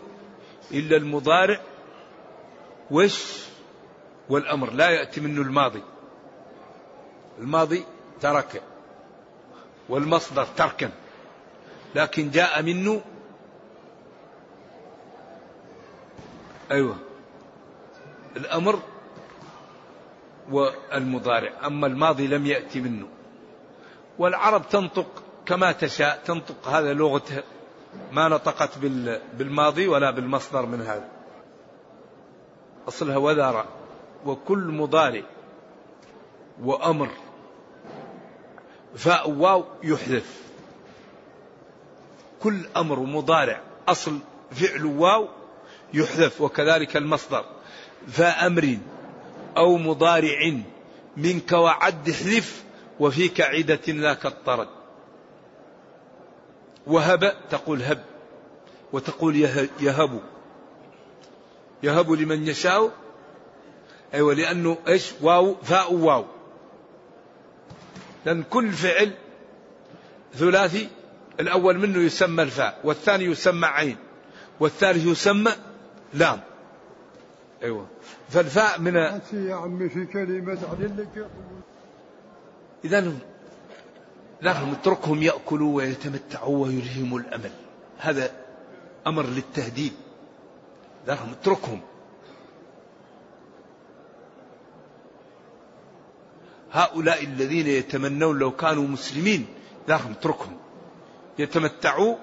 إلا 0.71 0.97
المضارع. 0.97 1.61
وش؟ 2.91 3.45
والأمر. 4.29 4.71
لا 4.73 4.91
يأتي 4.91 5.21
منه 5.21 5.43
الماضي. 5.43 5.83
الماضي 7.39 7.85
ترك. 8.21 8.63
والمصدر 9.89 10.45
تركا 10.45 10.91
لكن 11.95 12.31
جاء 12.31 12.63
منه. 12.63 13.01
أيوة. 16.71 16.97
الأمر 18.37 18.83
والمضارع. 20.51 21.53
أما 21.67 21.87
الماضي 21.87 22.27
لم 22.27 22.47
يأتي 22.47 22.81
منه. 22.81 23.07
والعرب 24.19 24.69
تنطق 24.69 25.23
كما 25.47 25.73
تشاء 25.73 26.23
تنطق 26.25 26.69
هذا 26.69 26.93
لغتها 26.93 27.43
ما 28.13 28.29
نطقت 28.29 28.79
بالماضي 29.35 29.89
ولا 29.89 30.11
بالمصدر 30.11 30.67
من 30.67 30.81
هذا. 30.81 31.09
أصلها 32.89 33.17
وذر 33.17 33.65
وكل 34.27 34.59
مضارع 34.59 35.23
وأمر. 36.63 37.09
فاء 38.97 39.31
واو 39.31 39.65
يحذف. 39.83 40.43
كل 42.43 42.67
أمر 42.77 43.01
مضارع 43.01 43.61
أصل 43.89 44.19
فعل 44.51 44.85
واو 44.85 45.29
يحذف. 45.95 46.41
وكذلك 46.41 46.97
المصدر. 46.97 47.45
فأمر 48.09 48.79
أو 49.57 49.77
مضارع 49.77 50.61
منك 51.17 51.53
وعد 51.53 52.09
احذف 52.09 52.65
وفي 53.01 53.29
كعدة 53.29 53.93
لا 53.93 54.15
كالطرد. 54.15 54.69
وهب 56.87 57.35
تقول 57.51 57.83
هب 57.83 58.05
وتقول 58.93 59.37
يهب. 59.81 60.21
يهب 61.83 62.11
لمن 62.11 62.49
يشاء 62.49 62.91
أيوة 64.15 64.35
لأنه 64.35 64.79
إيش؟ 64.89 65.13
واو 65.23 65.55
فاء 65.63 65.95
واو. 65.95 66.25
لأن 68.27 68.43
كل 68.43 68.73
فعل 68.73 69.13
ثلاثي 70.35 70.89
الأول 71.41 71.79
منه 71.79 71.99
يسمى 71.99 72.43
الفاء 72.43 72.81
والثاني 72.85 73.25
يسمى 73.25 73.67
عين 73.67 73.97
والثالث 74.61 75.07
يسمى 75.07 75.53
لام. 76.15 76.41
أيوة. 77.63 77.87
فالفاء 78.29 78.81
من 78.81 78.97
يا 79.33 79.55
عمي 79.55 79.88
في 79.88 80.07
كلمة 80.07 80.59
إذا 82.85 83.12
لهم 84.43 84.73
اتركهم 84.73 85.23
يأكلوا 85.23 85.77
ويتمتعوا 85.77 86.67
ويلههم 86.67 87.17
الأمل. 87.17 87.51
هذا 87.99 88.31
أمر 89.07 89.27
للتهديد. 89.27 89.93
لهم 91.07 91.33
اتركهم. 91.33 91.81
هؤلاء 96.73 97.25
الذين 97.25 97.67
يتمنون 97.67 98.38
لو 98.38 98.51
كانوا 98.51 98.88
مسلمين 98.88 99.47
لهم 99.88 100.12
اتركهم. 100.12 100.57
يتمتعوا 101.38 102.17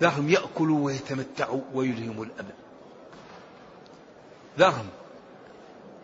لهم 0.00 0.28
يأكلوا 0.28 0.84
ويتمتعوا 0.84 1.60
ويلهموا 1.74 2.24
الأمل. 2.24 2.54
لهم 4.58 4.86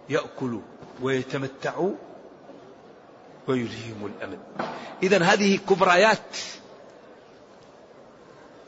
يأكلوا 0.08 0.60
ويتمتعوا 1.02 1.92
ويلهيهم 3.48 4.06
الأمل. 4.06 4.38
إذا 5.02 5.22
هذه 5.22 5.56
كبريات 5.56 6.36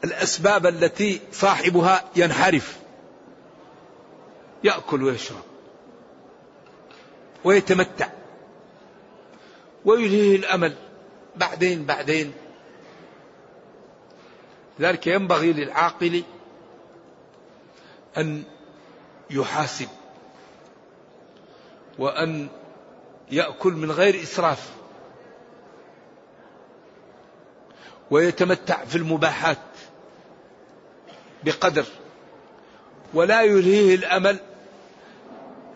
الأسباب 0.04 0.66
التي 0.66 1.20
صاحبها 1.32 2.04
ينحرف 2.16 2.78
يأكل 4.64 5.02
ويشرب 5.02 5.42
ويتمتع 7.44 8.08
ويلهيه 9.84 10.36
الأمل. 10.36 10.74
بعدين 11.36 11.84
بعدين. 11.84 12.32
ذلك 14.80 15.06
ينبغي 15.06 15.52
للعاقل 15.52 16.22
أن 18.16 18.42
يحاسب 19.30 19.88
وأن 21.98 22.48
يأكل 23.30 23.72
من 23.72 23.90
غير 23.90 24.22
إسراف 24.22 24.70
ويتمتع 28.10 28.84
في 28.84 28.96
المباحات 28.96 29.58
بقدر 31.44 31.84
ولا 33.14 33.42
يلهيه 33.42 33.94
الأمل 33.94 34.38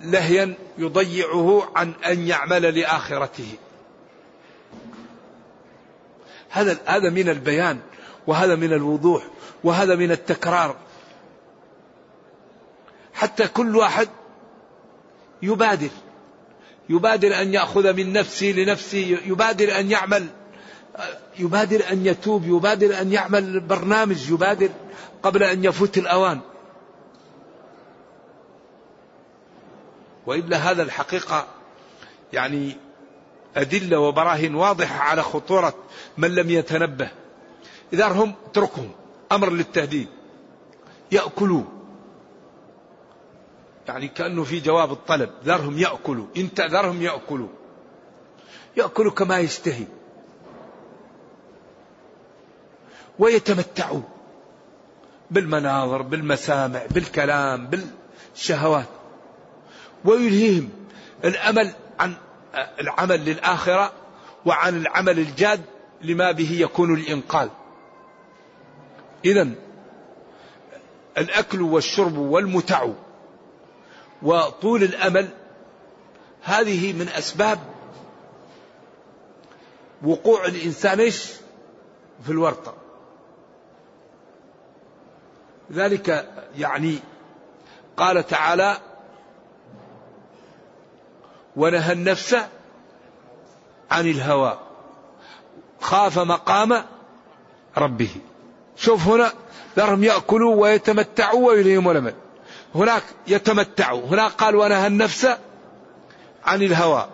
لهيا 0.00 0.54
يضيعه 0.78 1.70
عن 1.76 1.92
أن 2.06 2.26
يعمل 2.26 2.80
لآخرته. 2.80 3.54
هذا 6.50 6.78
هذا 6.86 7.10
من 7.10 7.28
البيان 7.28 7.80
وهذا 8.26 8.54
من 8.54 8.72
الوضوح 8.72 9.22
وهذا 9.64 9.94
من 9.94 10.10
التكرار 10.10 10.76
حتى 13.22 13.48
كل 13.48 13.76
واحد 13.76 14.08
يبادر. 15.42 15.90
يبادر 16.88 17.42
أن 17.42 17.54
يأخذ 17.54 17.92
من 17.92 18.12
نفسه 18.12 18.46
لنفسه 18.46 19.18
يبادر 19.26 19.78
أن 19.78 19.90
يعمل 19.90 20.26
يبادر 21.38 21.85
أن 21.92 22.06
يتوب 22.06 22.44
يبادر 22.44 23.00
أن 23.00 23.12
يعمل 23.12 23.61
برنامج 23.61 24.30
يبادر 24.30 24.68
قبل 25.22 25.42
أن 25.42 25.64
يفوت 25.64 25.98
الأوان. 25.98 26.40
وإلا 30.26 30.56
هذا 30.56 30.82
الحقيقة 30.82 31.46
يعني 32.32 32.76
أدلة 33.56 33.98
وبراهين 33.98 34.54
واضحة 34.54 35.00
على 35.00 35.22
خطورة 35.22 35.74
من 36.18 36.35
لم 36.35 36.50
يتنبه. 36.50 37.08
إذا 37.92 38.08
هم 38.08 38.35
اتركهم 38.46 38.90
أمر 39.32 39.50
للتهديد. 39.50 40.08
يأكلوا 41.12 41.64
يعني 43.88 44.08
كأنه 44.08 44.44
في 44.44 44.60
جواب 44.60 44.92
الطلب. 44.92 45.30
ذرهم 45.44 45.78
يأكلوا. 45.78 46.26
انت 46.36 46.60
ذرهم 46.60 47.02
يأكلوا. 47.02 47.48
يأكلوا 48.76 49.12
كما 49.12 49.38
يشتهي. 49.38 49.86
ويتمتعوا 53.18 54.02
بالمناظر 55.30 56.02
بالمسامع 56.02 56.80
بالكلام 56.90 57.70
بالشهوات. 58.34 58.88
ويلهيهم 60.04 60.70
الأمل 61.24 61.72
عن 61.98 62.14
العمل 62.80 63.24
للآخرة 63.24 63.92
وعن 64.46 64.76
العمل 64.76 65.18
الجاد 65.18 65.60
لما 66.02 66.32
به 66.32 66.52
يكون 66.52 66.94
الإنقاذ. 66.94 67.48
إذا 69.24 69.48
الأكل 71.18 71.62
والشرب 71.62 72.18
والمتع 72.18 72.88
وطول 74.22 74.82
الأمل 74.82 75.28
هذه 76.42 76.92
من 76.92 77.08
أسباب 77.08 77.58
وقوع 80.02 80.44
الإنسان 80.44 81.00
إيش؟ 81.00 81.32
في 82.24 82.30
الورطة. 82.30 82.74
ذلك 85.72 86.28
يعني 86.58 86.98
قال 87.96 88.26
تعالى 88.26 88.78
ونهى 91.56 91.92
النفس 91.92 92.37
عن 93.90 94.06
الهوى 94.06 94.58
خاف 95.80 96.18
مقام 96.18 96.85
ربه 97.78 98.11
شوف 98.76 99.08
هنا 99.08 99.32
ذرهم 99.76 100.04
يأكلوا 100.04 100.54
ويتمتعوا 100.54 101.48
ويلهموا 101.48 101.92
الأمل 101.92 102.14
هناك 102.74 103.02
يتمتع 103.26 103.92
هناك 103.92 104.32
قال 104.32 104.56
ونهى 104.56 104.87
النفس 104.87 105.28
عن 106.44 106.62
الهوى 106.62 107.08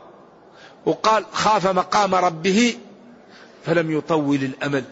وقال 0.86 1.24
خاف 1.32 1.66
مقام 1.66 2.14
ربه 2.14 2.78
فلم 3.64 3.98
يطول 3.98 4.36
الأمل 4.36 4.84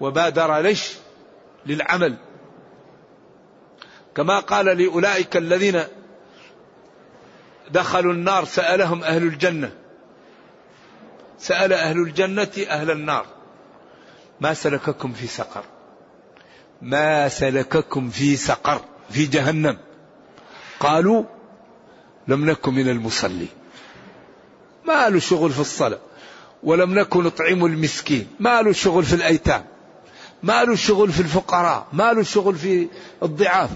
وبادر 0.00 0.58
ليش؟ 0.58 0.92
للعمل. 1.66 2.16
كما 4.14 4.40
قال 4.40 4.66
لأولئك 4.66 5.36
الذين 5.36 5.82
دخلوا 7.70 8.12
النار 8.12 8.44
سألهم 8.44 9.04
أهل 9.04 9.22
الجنة 9.22 9.72
سأل 11.38 11.72
أهل 11.72 11.98
الجنة 11.98 12.52
أهل 12.68 12.90
النار 12.90 13.26
ما 14.40 14.54
سلككم 14.54 15.12
في 15.12 15.26
سقر؟ 15.26 15.64
ما 16.82 17.28
سلككم 17.28 18.10
في 18.10 18.36
سقر؟ 18.36 18.80
في 19.10 19.26
جهنم. 19.26 19.78
قالوا 20.80 21.24
لم 22.28 22.50
نكن 22.50 22.74
من 22.74 22.88
المصلين. 22.88 23.48
ما 24.84 25.08
له 25.08 25.18
شغل 25.18 25.50
في 25.50 25.60
الصلاة. 25.60 25.98
ولم 26.62 26.98
نكن 26.98 27.22
نطعم 27.24 27.64
المسكين. 27.64 28.26
ما 28.40 28.62
له 28.62 28.72
شغل 28.72 29.04
في 29.04 29.14
الأيتام. 29.14 29.64
ما 30.42 30.64
له 30.64 30.74
شغل 30.74 31.12
في 31.12 31.20
الفقراء. 31.20 31.86
ما 31.92 32.12
له 32.12 32.22
شغل 32.22 32.54
في 32.54 32.88
الضعاف. 33.22 33.70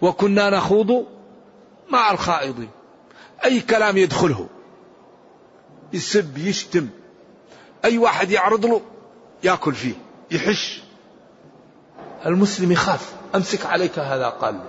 وكنا 0.00 0.50
نخوض 0.50 1.06
مع 1.90 2.10
الخائضين. 2.10 2.70
أي 3.44 3.60
كلام 3.60 3.96
يدخله. 3.96 4.48
يسب 5.92 6.38
يشتم. 6.38 6.88
أي 7.84 7.98
واحد 7.98 8.30
يعرض 8.30 8.66
له 8.66 8.80
يأكل 9.44 9.74
فيه 9.74 9.94
يحش. 10.30 10.82
المسلم 12.26 12.72
يخاف. 12.72 13.19
أمسك 13.34 13.66
عليك 13.66 13.98
هذا 13.98 14.28
قال. 14.28 14.60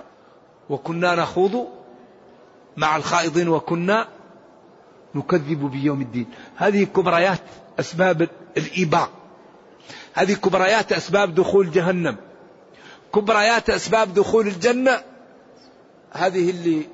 وكنا 0.70 1.16
نخوض 1.16 1.68
مع 2.78 2.96
الخائضين 2.96 3.48
وكنا 3.48 4.08
نكذب 5.16 5.72
بيوم 5.72 6.02
الدين. 6.02 6.26
هذه 6.56 6.84
كبريات 6.84 7.42
أسباب 7.80 8.30
الإيباء. 8.58 9.10
هذه 10.14 10.34
كبريات 10.34 10.92
أسباب 10.92 11.36
دخول 11.36 11.72
جهنم. 11.72 12.18
كبريات 13.16 13.70
أسباب 13.70 14.14
دخول 14.14 14.48
الجنة. 14.48 15.04
هذه 16.12 16.50
اللي 16.50 16.88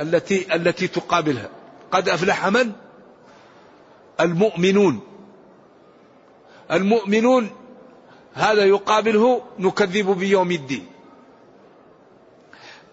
التي 0.00 0.54
التي 0.54 0.88
تقابلها. 0.88 1.48
قد 1.92 2.08
أفلح 2.08 2.46
من؟ 2.46 2.72
المؤمنون. 4.20 5.00
المؤمنون 6.70 7.50
هذا 8.34 8.64
يقابله 8.64 9.42
نكذب 9.58 10.18
بيوم 10.18 10.50
الدين. 10.50 10.86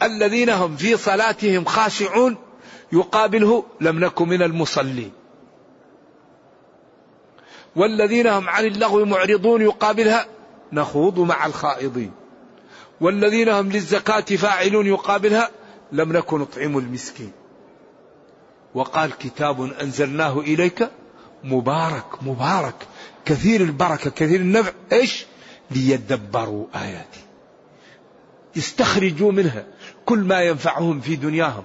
الذين 0.04 0.50
هم 0.50 0.76
في 0.76 0.98
صلاتهم 0.98 1.66
خاشعون 1.66 2.38
يقابله 2.92 3.66
لم 3.82 4.00
نكن 4.00 4.30
من 4.30 4.42
المصلين. 4.42 5.12
والذين 7.76 8.28
هم 8.28 8.50
عن 8.50 8.66
اللغو 8.66 9.06
معرضون 9.06 9.62
يقابلها 9.62 10.26
نخوض 10.74 11.20
مع 11.20 11.46
الخائضين. 11.46 12.12
والذين 13.02 13.50
هم 13.50 13.72
للزكاة 13.72 14.22
فاعلون 14.22 14.88
يقابلها 14.88 15.50
لم 15.92 16.14
نكن 16.14 16.40
نطعم 16.40 16.78
المسكين. 16.78 17.32
وقال 18.74 19.18
كتاب 19.18 19.62
أنزلناه 19.62 20.40
إليك 20.40 20.90
مبارك 21.44 22.24
مبارك. 22.24 22.76
كثير 23.26 23.62
البركة 23.62 24.10
كثير 24.10 24.40
النفع. 24.40 24.72
إيش؟ 24.92 25.26
ليدبروا 25.72 26.68
آياته 26.76 27.22
يستخرجوا 28.56 29.32
منها 29.32 29.66
كل 30.06 30.20
ما 30.20 30.42
ينفعهم 30.42 31.02
في 31.02 31.16
دنياهم 31.16 31.64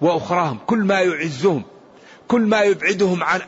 وأخراهم 0.00 0.58
كل 0.66 0.78
ما 0.78 1.00
يعزهم 1.00 1.62
كل 2.28 2.40
ما 2.40 2.62
يبعدهم 2.62 3.24
عن 3.24 3.40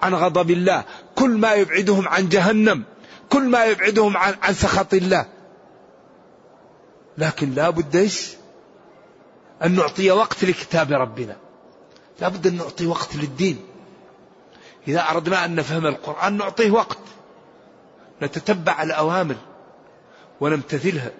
عن 0.00 0.14
غضب 0.14 0.50
الله 0.50 0.84
كل 1.14 1.30
ما 1.30 1.54
يبعدهم 1.54 2.08
عن 2.08 2.28
جهنم 2.28 2.84
كل 3.28 3.42
ما 3.42 3.64
يبعدهم 3.64 4.16
عن 4.16 4.34
عن 4.42 4.54
سخط 4.54 4.94
الله. 4.94 5.26
لكن 7.18 7.54
لا 7.54 7.70
بد 7.70 7.96
إيش؟ 7.96 8.28
أن 9.64 9.74
نعطي 9.74 10.10
وقت 10.10 10.44
لكتاب 10.44 10.92
ربنا. 10.92 11.36
لا 12.20 12.28
بد 12.28 12.46
أن 12.46 12.56
نعطي 12.56 12.86
وقت 12.86 13.16
للدين. 13.16 13.58
إذا 14.88 15.00
أردنا 15.10 15.44
أن 15.44 15.54
نفهم 15.54 15.86
القرآن 15.86 16.36
نعطيه 16.36 16.70
وقت. 16.70 16.98
نتتبع 18.22 18.82
الأوامر 18.82 19.36
ونمتثلها 20.40 21.10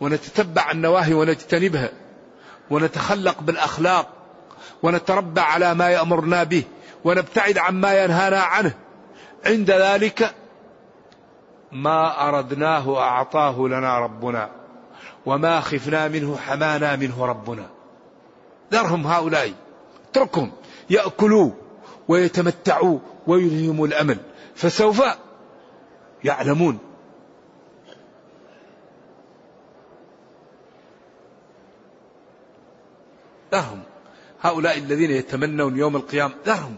ونتتبع 0.00 0.70
النواهي 0.70 1.14
ونجتنبها 1.14 1.90
ونتخلق 2.70 3.40
بالأخلاق 3.40 4.08
ونتربى 4.82 5.40
على 5.40 5.74
ما 5.74 5.90
يأمرنا 5.90 6.44
به 6.44 6.62
ونبتعد 7.04 7.58
عما 7.58 8.04
ينهانا 8.04 8.40
عنه. 8.40 8.74
عند 9.46 9.70
ذلك 9.70 10.34
ما 11.72 12.28
أردناه 12.28 12.98
أعطاه 12.98 13.68
لنا 13.68 13.98
ربنا 13.98 14.50
وما 15.26 15.60
خفنا 15.60 16.08
منه 16.08 16.36
حمانا 16.36 16.96
منه 16.96 17.24
ربنا. 17.26 17.66
ذرهم 18.72 19.06
هؤلاء 19.06 19.52
اتركهم 20.10 20.52
يأكلوا 20.90 21.50
ويتمتعوا 22.08 22.98
ويلهموا 23.26 23.86
الأمل. 23.86 24.18
فسوف 24.54 25.02
يعلمون. 26.24 26.78
ذرهم 33.52 33.82
هؤلاء 34.42 34.78
الذين 34.78 35.10
يتمنون 35.10 35.78
يوم 35.78 35.96
القيامة 35.96 36.34
ذرهم 36.46 36.76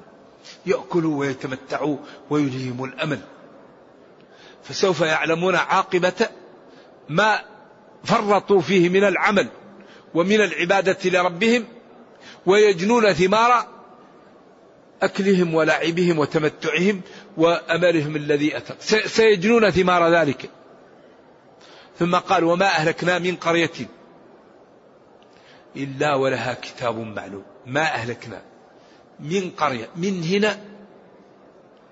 يأكلوا 0.66 1.18
ويتمتعوا 1.18 1.96
ويلهموا 2.30 2.86
الأمل. 2.86 3.20
فسوف 4.62 5.00
يعلمون 5.00 5.54
عاقبة 5.54 6.28
ما 7.08 7.40
فرطوا 8.04 8.60
فيه 8.60 8.88
من 8.88 9.04
العمل 9.04 9.48
ومن 10.14 10.40
العبادة 10.40 10.98
لربهم 11.04 11.64
ويجنون 12.46 13.12
ثمار 13.12 13.66
أكلهم 15.02 15.54
ولعبهم 15.54 16.18
وتمتعهم 16.18 17.00
وأملهم 17.36 18.16
الذي 18.16 18.56
أتى 18.56 18.74
سيجنون 19.08 19.70
ثمار 19.70 20.14
ذلك. 20.14 20.50
ثم 21.98 22.16
قال 22.16 22.44
وما 22.44 22.66
أهلكنا 22.66 23.18
من 23.18 23.36
قرية 23.36 23.88
إلا 25.76 26.14
ولها 26.14 26.54
كتاب 26.54 26.98
معلوم. 26.98 27.44
ما 27.66 27.82
أهلكنا 27.82 28.42
من 29.20 29.50
قرية. 29.50 29.88
من 29.96 30.22
هنا 30.24 30.60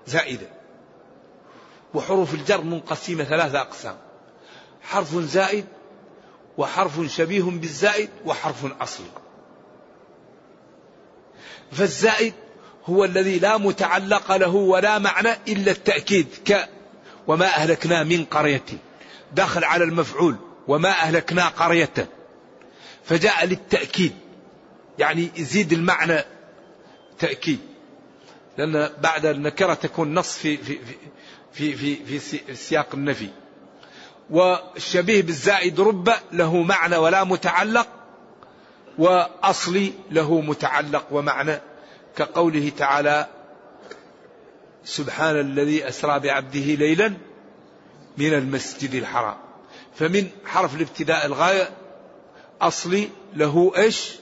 زائدة. 0.06 0.46
وحروف 1.94 2.34
الجر 2.34 2.60
منقسمة 2.60 3.24
ثلاثة 3.24 3.60
أقسام. 3.60 3.96
حرف 4.82 5.14
زائد 5.16 5.64
وحرف 6.58 7.00
شبيه 7.00 7.42
بالزائد 7.42 8.10
وحرف 8.24 8.82
أصلي 8.82 9.06
فالزائد 11.72 12.34
هو 12.86 13.04
الذي 13.04 13.38
لا 13.38 13.56
متعلق 13.56 14.36
له 14.36 14.54
ولا 14.54 14.98
معنى 14.98 15.28
إلا 15.48 15.70
التأكيد 15.72 16.26
ك 16.46 16.68
وما 17.26 17.46
أهلكنا 17.46 18.04
من 18.04 18.24
قرية. 18.24 18.64
داخل 19.32 19.64
على 19.64 19.84
المفعول 19.84 20.36
وما 20.68 20.88
أهلكنا 20.88 21.48
قرية. 21.48 22.08
فجاء 23.04 23.46
للتأكيد. 23.46 24.12
يعني 24.98 25.30
يزيد 25.36 25.72
المعنى 25.72 26.24
تأكيد. 27.18 27.58
لأن 28.58 28.90
بعد 29.02 29.26
النكرة 29.26 29.74
تكون 29.74 30.14
نص 30.14 30.38
في 30.38 30.56
في 30.56 30.78
في 31.52 31.76
في 31.76 31.96
في, 32.04 32.18
في 32.18 32.54
سياق 32.54 32.88
النفي. 32.94 33.28
والشبيه 34.30 35.22
بالزائد 35.22 35.80
رب 35.80 36.12
له 36.32 36.62
معنى 36.62 36.96
ولا 36.96 37.24
متعلق 37.24 37.88
وأصلي 38.98 39.92
له 40.10 40.40
متعلق 40.40 41.06
ومعنى 41.10 41.60
كقوله 42.16 42.72
تعالى 42.78 43.26
سبحان 44.84 45.40
الذي 45.40 45.88
أسرى 45.88 46.20
بعبده 46.20 46.60
ليلا 46.74 47.12
من 48.18 48.34
المسجد 48.34 48.94
الحرام. 48.94 49.36
فمن 49.94 50.28
حرف 50.46 50.74
الابتداء 50.74 51.26
الغاية 51.26 51.68
أصلي 52.60 53.08
له 53.34 53.72
إيش؟ 53.76 54.14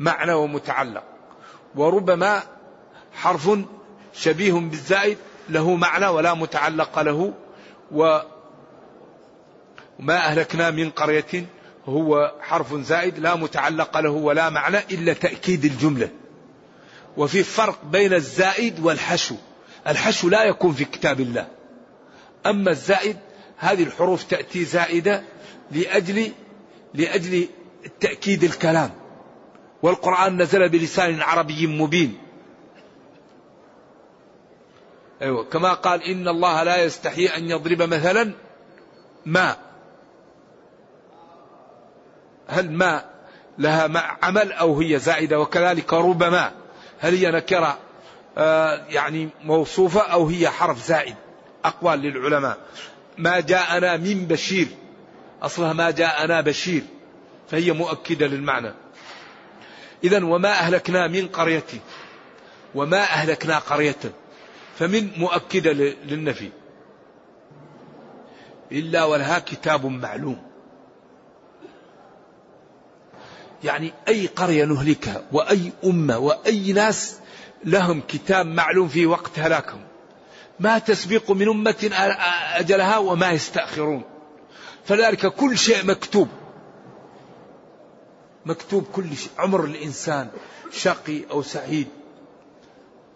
معنى 0.00 0.32
ومتعلق. 0.32 1.04
وربما 1.74 2.42
حرف 3.14 3.50
شبيه 4.14 4.52
بالزائد 4.52 5.18
له 5.48 5.74
معنى 5.74 6.06
ولا 6.06 6.34
متعلق 6.34 6.98
له. 6.98 7.32
و 7.92 8.18
ما 9.98 10.16
أهلكنا 10.16 10.70
من 10.70 10.90
قرية 10.90 11.46
هو 11.86 12.34
حرف 12.40 12.74
زائد 12.74 13.18
لا 13.18 13.34
متعلق 13.34 13.98
له 13.98 14.10
ولا 14.10 14.50
معنى 14.50 14.78
إلا 14.78 15.12
تأكيد 15.12 15.64
الجملة. 15.64 16.10
وفي 17.16 17.42
فرق 17.42 17.84
بين 17.84 18.12
الزائد 18.12 18.80
والحشو. 18.80 19.34
الحشو 19.86 20.28
لا 20.28 20.44
يكون 20.44 20.72
في 20.72 20.84
كتاب 20.84 21.20
الله. 21.20 21.48
أما 22.46 22.70
الزائد 22.70 23.16
هذه 23.56 23.82
الحروف 23.82 24.22
تأتي 24.22 24.64
زائدة 24.64 25.22
لأجل 25.70 26.32
لأجل 26.94 27.48
تأكيد 28.00 28.44
الكلام. 28.44 28.90
والقرآن 29.82 30.42
نزل 30.42 30.68
بلسان 30.68 31.22
عربي 31.22 31.66
مبين. 31.66 32.18
أيوة 35.22 35.44
كما 35.44 35.72
قال 35.72 36.02
إن 36.02 36.28
الله 36.28 36.62
لا 36.62 36.82
يستحي 36.82 37.26
أن 37.26 37.50
يضرب 37.50 37.82
مثلا 37.82 38.32
ما. 39.26 39.56
هل 42.46 42.72
ما 42.72 43.04
لها 43.58 44.18
عمل 44.22 44.52
أو 44.52 44.80
هي 44.80 44.98
زائدة؟ 44.98 45.40
وكذلك 45.40 45.92
ربما. 45.94 46.65
هل 47.00 47.14
هي 47.14 47.30
نكرة 47.30 47.78
آه 48.38 48.84
يعني 48.88 49.28
موصوفة 49.44 50.00
أو 50.00 50.26
هي 50.26 50.48
حرف 50.48 50.86
زائد؟ 50.86 51.14
أقوال 51.64 51.98
للعلماء. 51.98 52.58
ما 53.18 53.40
جاءنا 53.40 53.96
من 53.96 54.26
بشير. 54.26 54.68
أصلها 55.42 55.72
ما 55.72 55.90
جاءنا 55.90 56.40
بشير. 56.40 56.82
فهي 57.50 57.72
مؤكدة 57.72 58.26
للمعنى. 58.26 58.72
إذا 60.04 60.24
وما 60.24 60.50
أهلكنا 60.50 61.06
من 61.06 61.28
قرية. 61.28 61.64
وما 62.74 63.00
أهلكنا 63.00 63.58
قرية. 63.58 64.12
فمن 64.78 65.10
مؤكدة 65.16 65.72
للنفي. 66.04 66.50
إلا 68.72 69.04
ولها 69.04 69.38
كتاب 69.38 69.86
معلوم. 69.86 70.45
يعني 73.66 73.92
أي 74.08 74.26
قرية 74.26 74.64
نهلكها 74.64 75.22
وأي 75.32 75.72
أمة 75.84 76.18
وأي 76.18 76.72
ناس 76.72 77.18
لهم 77.64 78.02
كتاب 78.08 78.46
معلوم 78.46 78.88
في 78.88 79.06
وقت 79.06 79.38
هلاكهم. 79.38 79.80
ما 80.60 80.78
تسبق 80.78 81.30
من 81.30 81.48
أمة 81.48 81.90
أجلها 82.54 82.98
وما 82.98 83.30
يستأخرون. 83.30 84.02
فذلك 84.84 85.26
كل 85.26 85.58
شيء 85.58 85.84
مكتوب. 85.84 86.28
مكتوب 88.46 88.84
كل 88.92 89.16
شيء. 89.16 89.30
عمر 89.38 89.64
الإنسان 89.64 90.28
شقي 90.72 91.20
أو 91.30 91.42
سعيد. 91.42 91.88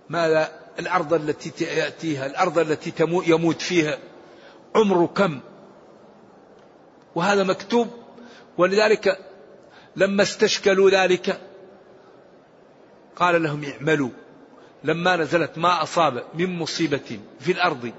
ماذا؟ 0.08 0.52
الأرض 0.78 1.14
التي 1.14 1.64
يأتيها 1.64 2.26
الأرض 2.26 2.58
التي 2.58 2.92
يموت 3.00 3.62
فيها. 3.62 3.98
عمره 4.74 5.06
كم؟ 5.06 5.40
وهذا 7.14 7.44
مكتوب. 7.44 7.88
ولذلك 8.58 9.29
لما 9.96 10.22
استشكلوا 10.22 10.90
ذلك 10.90 11.40
قال 13.16 13.42
لهم 13.42 13.64
اعملوا. 13.64 14.10
لما 14.84 15.16
نزلت 15.16 15.58
ما 15.58 15.82
أصاب 15.82 16.24
من 16.34 16.58
مصيبة 16.58 17.20
في 17.40 17.52
الأرض 17.52 17.92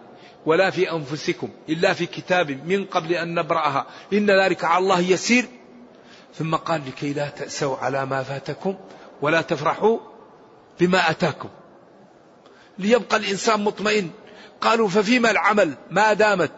ولا 0.46 0.70
في 0.70 0.92
أنفسكم 0.92 1.50
إلا 1.70 1.94
في 1.94 2.06
كتاب 2.06 2.68
من 2.68 2.86
قبل 2.86 3.14
أن 3.14 3.36
نبرأها. 3.36 3.86
إن 4.14 4.32
ذلك 4.32 4.64
على 4.64 4.84
الله 4.84 5.00
يسير. 5.00 5.46
ثم 6.36 6.56
قال 6.56 6.82
لكي 6.88 7.14
لا 7.14 7.30
تأسوا 7.30 7.78
على 7.78 8.06
ما 8.06 8.24
فاتكم 8.24 8.76
ولا 9.22 9.42
تفرحوا 9.42 10.00
بما 10.80 11.10
أتاكم. 11.10 11.50
ليبقى 12.80 13.18
الإنسان 13.18 13.64
مطمئن. 13.64 14.10
قالوا 14.62 14.88
ففيما 14.88 15.32
العمل؟ 15.32 15.74
ما 15.92 16.14
دامت. 16.14 16.52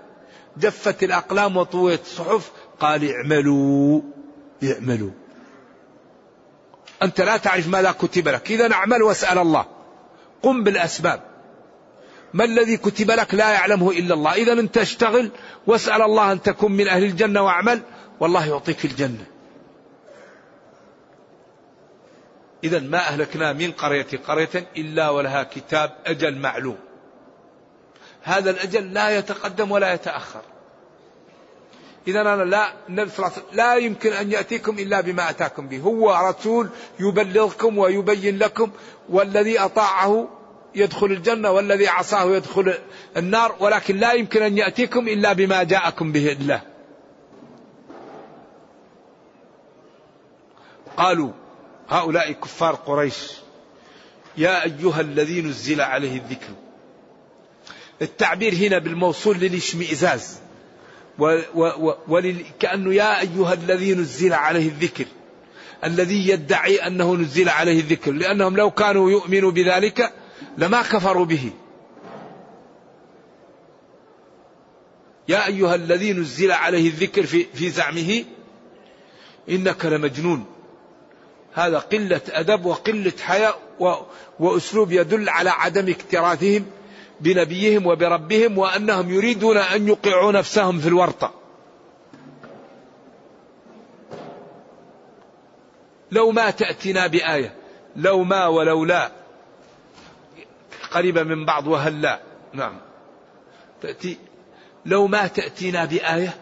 جفت 0.58 1.04
الأقلام 1.04 1.58
وطويت 1.58 2.02
الصحف. 2.02 2.52
قال 2.80 3.12
اعملوا. 3.12 4.02
اعملوا. 4.63 5.22
أنت 7.04 7.22
لا 7.22 7.38
تعرف 7.38 7.68
ماذا 7.68 7.92
كتب 7.92 8.28
لك. 8.28 8.52
إذا 8.52 8.74
اعمل 8.74 9.04
واسأل 9.04 9.38
الله. 9.38 9.66
قم 10.42 10.63
بالأسباب. 10.63 11.22
ما 12.34 12.44
الذي 12.44 12.78
كتب 12.78 13.12
لك 13.12 13.34
لا 13.34 13.52
يعلمه 13.52 13.92
إلا 13.92 14.13
الله. 14.13 14.34
إذا 14.34 14.54
أنت 14.54 14.78
اشتغل 14.78 15.32
واسأل 15.68 16.02
الله 16.02 16.32
أن 16.32 16.42
تكون 16.42 16.72
من 16.72 16.88
أهل 16.88 17.04
الجنة 17.04 17.42
واعمل. 17.42 17.82
والله 18.20 18.48
يعطيك 18.48 18.86
الجنة. 18.86 19.26
إذا 22.63 22.80
ما 22.80 22.98
أهلكنا 22.98 23.54
من 23.54 23.72
قرية 23.72 24.08
قرية 24.28 24.68
إلا 24.78 25.10
ولها 25.10 25.44
كتاب 25.44 25.92
أجل 26.06 26.38
معلوم. 26.38 26.78
هذا 28.24 28.50
الأجل 28.50 28.94
لا 28.94 29.18
يتقدم 29.18 29.72
ولا 29.72 29.94
يتأخر. 29.94 30.42
إذا 32.08 32.22
أنا 32.22 32.44
لا 32.44 32.74
النبي 32.89 33.10
صلى 33.10 33.18
الله 33.18 33.32
عليه 33.32 33.46
وسلم 33.46 33.58
لا 33.58 33.76
يمكن 33.76 34.13
أن 34.13 34.32
يأتيكم 34.32 34.80
إلا 34.80 35.02
بما 35.02 35.30
أتاكم 35.30 35.68
به. 35.68 35.80
هو 35.80 36.30
رسول 36.30 36.70
يبلغكم 37.00 37.78
ويبين 37.78 38.38
لكم 38.38 38.72
والذي 39.10 39.60
أطاعه 39.60 40.30
يدخل 40.76 41.08
الجنة 41.08 41.52
والذي 41.52 41.88
عصاه 41.88 42.36
يدخل 42.36 42.74
النار 43.18 43.56
ولكن 43.60 43.98
لا 43.98 44.13
يمكن 44.13 44.42
أن 44.42 44.58
يأتيكم 44.58 45.08
إلا 45.08 45.34
بما 45.34 45.63
جاءكم 45.63 46.12
به 46.12 46.32
الله. 46.32 46.62
قالوا 50.98 51.32
هؤلاء 51.89 52.32
كفار 52.32 52.76
قريش. 52.76 53.32
يا 54.38 54.63
أيها 54.63 55.02
الذي 55.02 55.42
نزل 55.42 55.82
عليه 55.82 56.18
الذكر. 56.18 56.54
التعبير 58.02 58.54
هنا 58.54 58.78
بالموصول 58.78 59.38
للاشمئزاز. 59.38 60.42
وكأنه 61.19 62.93
يا 62.93 63.19
أيها 63.21 63.54
الذي 63.54 63.93
نزل 63.93 64.34
عليه 64.34 64.67
الذكر. 64.67 65.06
الذي 65.84 66.30
يدعي 66.30 66.88
أنه 66.88 67.15
نزل 67.15 67.49
عليه 67.49 67.80
الذكر. 67.80 68.12
لأنهم 68.12 68.58
لو 68.58 68.71
كانوا 68.71 69.12
يؤمنوا 69.12 69.52
بذلك 69.52 70.13
لما 70.58 70.82
كفروا 70.82 71.26
به. 71.26 71.52
يا 75.28 75.47
أيها 75.47 75.76
الذي 75.76 76.13
نزل 76.13 76.52
عليه 76.52 76.88
الذكر 76.88 77.26
في, 77.26 77.45
في 77.54 77.69
زعمه 77.69 78.23
إنك 79.49 79.86
لمجنون. 79.86 80.45
هذا 81.54 81.80
قلة 81.80 82.21
أدب 82.30 82.65
وقلة 82.65 83.13
حياء 83.21 83.60
وأسلوب 84.39 84.91
يدل 84.91 85.30
على 85.30 85.49
عدم 85.49 85.89
اكتراثهم. 85.89 86.65
بنبيهم 87.23 87.88
وبربهم 87.88 88.57
وأنهم 88.57 89.09
يريدون 89.09 89.57
أن 89.57 89.88
يوقعوا 89.88 90.31
نفسهم 90.31 90.79
في 90.79 90.88
الورطة. 90.88 91.33
لو 96.12 96.31
ما 96.31 96.49
تأتينا 96.49 97.07
بآية 97.07 97.55
لو 97.95 98.23
ما 98.23 98.47
ولو 98.47 98.86
لا 98.86 99.12
قريبة 100.91 101.23
من 101.23 101.45
بعض 101.45 101.67
وهل 101.67 102.01
لا؟ 102.01 102.19
نعم. 102.53 102.77
تأتي 103.81 104.17
لو 104.86 105.07
ما 105.07 105.27
تأتينا 105.27 105.86
بآية 105.86 106.38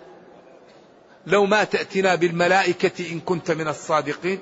لو 1.27 1.45
ما 1.45 1.63
تأتينا 1.63 2.15
بالملائكة 2.15 3.11
إن 3.11 3.19
كنت 3.19 3.51
من 3.51 3.67
الصادقين 3.67 4.39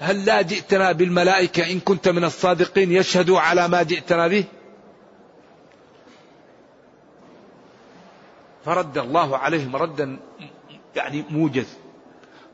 هل 0.00 0.24
لا 0.24 0.42
جئتنا 0.42 0.92
بالملائكة 0.92 1.72
إن 1.72 1.80
كنت 1.80 2.08
من 2.08 2.24
الصادقين 2.24 2.92
يشهدوا 2.92 3.40
على 3.40 3.68
ما 3.68 3.82
جئتنا 3.82 4.28
به؟ 4.28 4.44
فرد 8.64 8.98
الله 8.98 9.36
عليهم 9.38 9.76
ردا 9.76 10.18
يعني 10.96 11.24
موجز. 11.30 11.66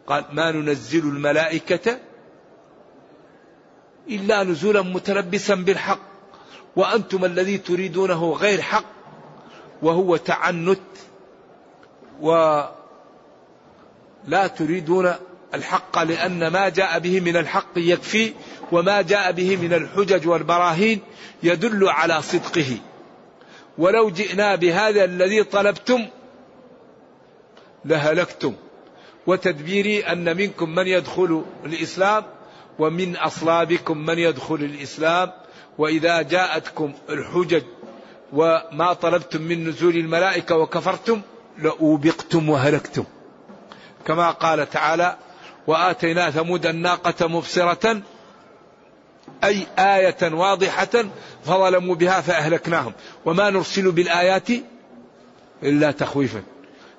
قال 0.07 0.25
ما 0.33 0.53
ننزل 0.53 1.09
الملائكة 1.09 1.99
إلا 4.11 4.43
نزولا 4.43 4.83
متلبسا 4.83 5.55
بالحق 5.55 6.01
وأنتم 6.77 7.25
الذي 7.25 7.59
تريدونه 7.59 8.33
غير 8.33 8.63
حق 8.63 8.85
وهو 9.83 10.17
تعنت 10.17 10.81
ولا 12.21 12.73
تريدون 14.57 15.15
الحق 15.55 15.99
لأن 16.03 16.47
ما 16.47 16.69
جاء 16.69 16.99
به 16.99 17.21
من 17.21 17.37
الحق 17.37 17.73
يكفي 17.77 18.33
وما 18.73 19.03
جاء 19.03 19.33
به 19.33 19.57
من 19.57 19.73
الحجج 19.75 20.29
والبراهين 20.29 21.01
يدل 21.43 21.89
على 21.89 22.23
صدقه. 22.23 22.79
ولو 23.79 24.11
جئنا 24.11 24.55
بهذا 24.55 25.05
الذي 25.05 25.45
طلبتم 25.45 26.07
لهلكتم. 27.85 28.55
وتدبيري 29.27 30.01
أن 30.01 30.37
منكم 30.37 30.75
من 30.75 30.87
يدخل 30.87 31.45
الإسلام 31.65 32.25
ومن 32.79 33.17
أصلابكم 33.17 33.99
من 33.99 34.19
يدخل 34.19 34.55
الإسلام. 34.55 35.33
وإذا 35.79 36.23
جاءتكم 36.23 36.93
الحجج 37.11 37.63
وما 38.33 38.93
طلبتم 38.93 39.43
من 39.43 39.69
نزول 39.69 39.97
الملائكة 39.97 40.57
وكفرتم 40.57 41.21
لأوبقتم 41.59 42.49
وهلكتم. 42.49 43.05
كما 44.07 44.31
قال 44.31 44.71
تعالى 44.71 45.17
وآتينا 45.67 46.31
ثمود 46.31 46.67
الناقة 46.67 47.27
مبصرة 47.27 48.03
أي 49.45 49.67
آية 49.79 50.33
واضحة 50.35 51.05
فظلموا 51.45 51.95
بها 51.95 52.21
فأهلكناهم. 52.21 52.93
وما 53.25 53.51
نرسل 53.51 53.93
بالآيات 53.93 54.49
إلا 55.63 55.91
تخويفا. 55.91 56.43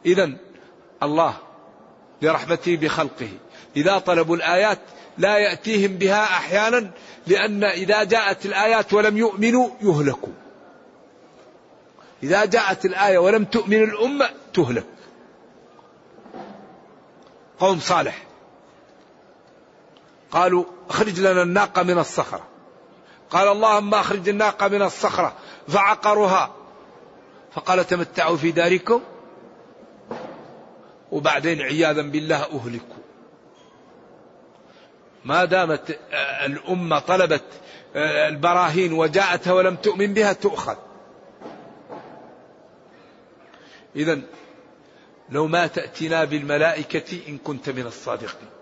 إذا 0.06 0.32
الله 1.04 1.38
لرحمته 2.22 2.76
بخلقه. 2.76 3.30
إذا 3.78 3.98
طلبوا 3.98 4.36
الآيات 4.36 4.80
لا 5.18 5.38
يأتيهم 5.38 5.92
بها 5.92 6.24
أحيانا 6.24 6.92
لأن 7.28 7.64
إذا 7.64 8.04
جاءت 8.04 8.46
الآيات 8.46 8.94
ولم 8.94 9.18
يؤمنوا 9.18 9.70
يهلكوا. 9.82 10.34
إذا 12.24 12.46
جاءت 12.46 12.86
الآية 12.86 13.18
ولم 13.18 13.46
تؤمن 13.46 13.84
الأمة 13.84 14.30
تهلك. 14.54 14.86
قوم 17.60 17.80
صالح. 17.80 18.24
قالوا 20.36 20.66
اخرج 20.90 21.20
لنا 21.20 21.42
الناقة 21.42 21.84
من 21.84 22.00
الصخرة. 22.00 22.44
قال 23.30 23.48
اللهم 23.48 23.94
اخرج 23.94 24.30
الناقة 24.30 24.68
من 24.68 24.82
الصخرة. 24.82 25.34
فعقروها. 25.68 26.56
فقال 27.52 27.88
تمتعوا 27.88 28.38
في 28.38 28.52
داركم. 28.52 29.02
وبعدين 31.12 31.62
عياذا 31.62 32.02
بالله 32.02 32.44
اهلكوا. 32.44 33.04
ما 35.26 35.46
دامت 35.46 36.00
الأمة 36.46 37.00
طلبت 37.00 37.44
البراهين 38.30 38.94
وجاءتها 38.94 39.54
ولم 39.54 39.76
تؤمن 39.76 40.14
بها 40.14 40.34
تؤخذ. 40.34 40.76
اذا 43.96 44.22
لو 45.30 45.48
ما 45.48 45.68
تأتينا 45.68 46.24
بالملائكة 46.24 47.22
إن 47.28 47.38
كنت 47.38 47.70
من 47.70 47.86
الصادقين. 47.86 48.55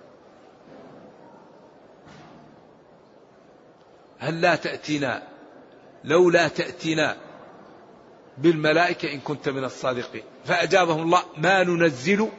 هل 4.24 4.42
لا 4.42 4.56
تأتينا؟ 4.56 5.24
لو 6.04 6.30
لا 6.30 6.48
تأتينا 6.48 7.18
بالملائكة 8.38 9.14
إن 9.14 9.20
كنت 9.20 9.50
من 9.50 9.64
الصادقين. 9.64 10.24
فأجابهم 10.46 11.02
الله 11.02 11.24
ما 11.38 11.64
ننزل 11.64 12.30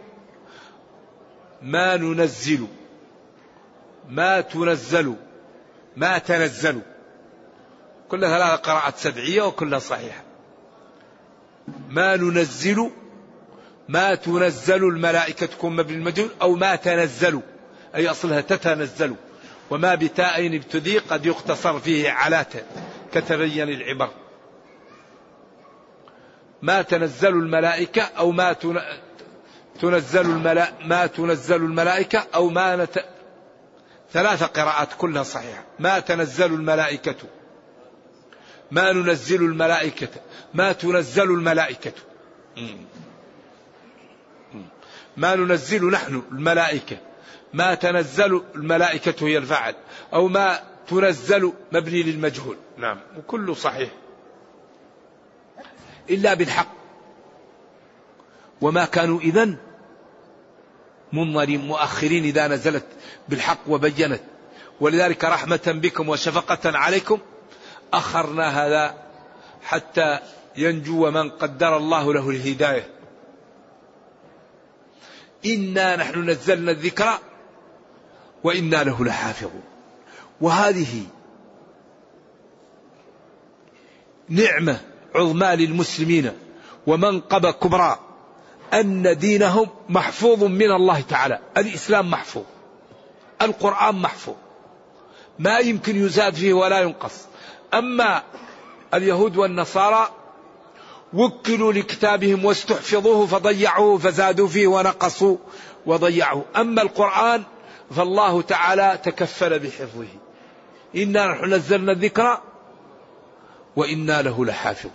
ما 1.62 1.96
ننزل 1.96 2.66
ما 4.08 4.40
تنزل 4.40 5.14
ما 5.96 6.18
تنزلوا 6.18 6.82
كلها 8.08 8.38
ثلاثة 8.38 8.62
قراءات 8.62 8.96
سبعية 8.96 9.42
وكلها 9.42 9.78
صحيحة. 9.78 10.22
ما 11.88 12.16
ننزل 12.16 12.90
ما 13.88 14.14
تنزل 14.14 14.84
الملائكة 14.84 15.46
كن 15.46 15.72
مبني 15.72 15.96
المجهول 15.96 16.30
أو 16.42 16.54
ما 16.54 16.76
تنزل 16.76 17.40
أي 17.94 18.08
أصلها 18.10 18.40
تتنزل. 18.40 19.14
وما 19.70 19.94
بتاءين 19.94 20.54
ابتدي 20.54 20.98
قد 20.98 21.26
يختصر 21.26 21.80
فيه 21.80 22.10
على 22.10 22.46
كتبين 23.12 23.68
العبر 23.68 24.10
ما 26.62 26.82
تنزل 26.82 27.28
الملائكة 27.28 28.02
أو 28.02 28.30
ما 28.30 28.52
تنزل 29.80 30.20
الملا 30.20 30.72
ما 30.84 31.06
تنزل 31.06 31.56
الملائكة 31.56 32.26
أو 32.34 32.48
ما 32.48 32.76
نت... 32.76 33.04
ثلاث 34.12 34.42
قراءات 34.42 34.88
كلها 34.98 35.22
صحيحة. 35.22 35.64
ما 35.78 35.98
تنزل 36.00 36.46
الملائكة. 36.54 37.16
ما 38.70 38.92
ننزل 38.92 39.42
الملائكة. 39.42 40.08
ما 40.54 40.72
تنزل 40.72 41.22
الملائكة. 41.22 41.92
ما 45.16 45.34
ننزل 45.36 45.90
نحن 45.90 46.22
الملائكة. 46.32 46.96
ما 47.54 47.74
تنزل 47.74 48.42
الملائكة 48.54 49.26
هي 49.26 49.38
الفعل 49.38 49.74
أو 50.14 50.28
ما 50.28 50.60
تنزل 50.88 51.52
مبني 51.72 52.02
للمجهول. 52.02 52.56
نعم 52.76 53.00
وكله 53.18 53.54
صحيح. 53.54 53.90
إلا 56.10 56.34
بالحق. 56.34 56.68
وما 58.60 58.84
كانوا 58.84 59.20
إذا 59.20 59.56
منظرين 61.12 61.60
مؤخرين 61.60 62.24
إذا 62.24 62.48
نزلت 62.48 62.86
بالحق 63.28 63.58
وبينت. 63.68 64.22
ولذلك 64.80 65.24
رحمة 65.24 65.62
بكم 65.66 66.08
وشفقة 66.08 66.78
عليكم 66.78 67.18
أخرنا 67.92 68.48
هذا 68.48 68.94
حتى 69.62 70.18
ينجو 70.56 71.10
من 71.10 71.30
قدر 71.30 71.76
الله 71.76 72.14
له 72.14 72.30
الهداية. 72.30 72.90
إنا 75.46 75.96
نحن 75.96 76.30
نزلنا 76.30 76.70
الذكر 76.70 77.18
وإنا 78.44 78.84
له 78.84 79.04
لحافظون. 79.04 79.62
وهذه 80.40 81.02
نعمة 84.28 84.80
عظمى 85.14 85.56
للمسلمين 85.56 86.32
ومنقبة 86.86 87.50
كبرى 87.50 87.98
أن 88.72 89.18
دينهم 89.18 89.68
محفوظ 89.88 90.44
من 90.44 90.72
الله 90.72 91.00
تعالى. 91.00 91.38
الإسلام 91.56 92.10
محفوظ. 92.10 92.44
القرآن 93.42 93.94
محفوظ. 93.94 94.34
ما 95.38 95.58
يمكن 95.58 96.06
يزاد 96.06 96.34
فيه 96.34 96.52
ولا 96.52 96.80
ينقص. 96.80 97.26
أما 97.74 98.22
اليهود 98.94 99.36
والنصارى 99.36 100.08
وكلوا 101.12 101.72
لكتابهم 101.72 102.44
واستحفظوه 102.44 103.26
فضيعوه 103.26 103.98
فزادوا 103.98 104.48
فيه 104.48 104.66
ونقصوا 104.66 105.36
وضيعوه. 105.86 106.44
أما 106.56 106.82
القرآن 106.82 107.42
فالله 107.90 108.42
تعالى 108.42 108.98
تكفل 109.02 109.58
بحفظه. 109.58 110.08
إنا 110.96 111.26
نحن 111.26 111.54
نزلنا 111.54 111.92
الذكر 111.92 112.40
وإنا 113.76 114.22
له 114.22 114.44
لحافظ. 114.44 114.90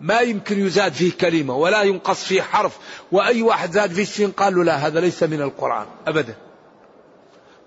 ما 0.00 0.20
يمكن 0.20 0.66
يزاد 0.66 0.92
فيه 0.92 1.12
كلمة 1.12 1.56
ولا 1.56 1.82
ينقص 1.82 2.24
فيه 2.24 2.42
حرف 2.42 2.78
وأي 3.12 3.42
واحد 3.42 3.72
زاد 3.72 3.92
فيه 3.92 4.04
شيء 4.04 4.30
قال 4.30 4.54
له 4.54 4.64
لا 4.64 4.86
هذا 4.86 5.00
ليس 5.00 5.22
من 5.22 5.42
القرآن 5.42 5.86
أبدا. 6.06 6.36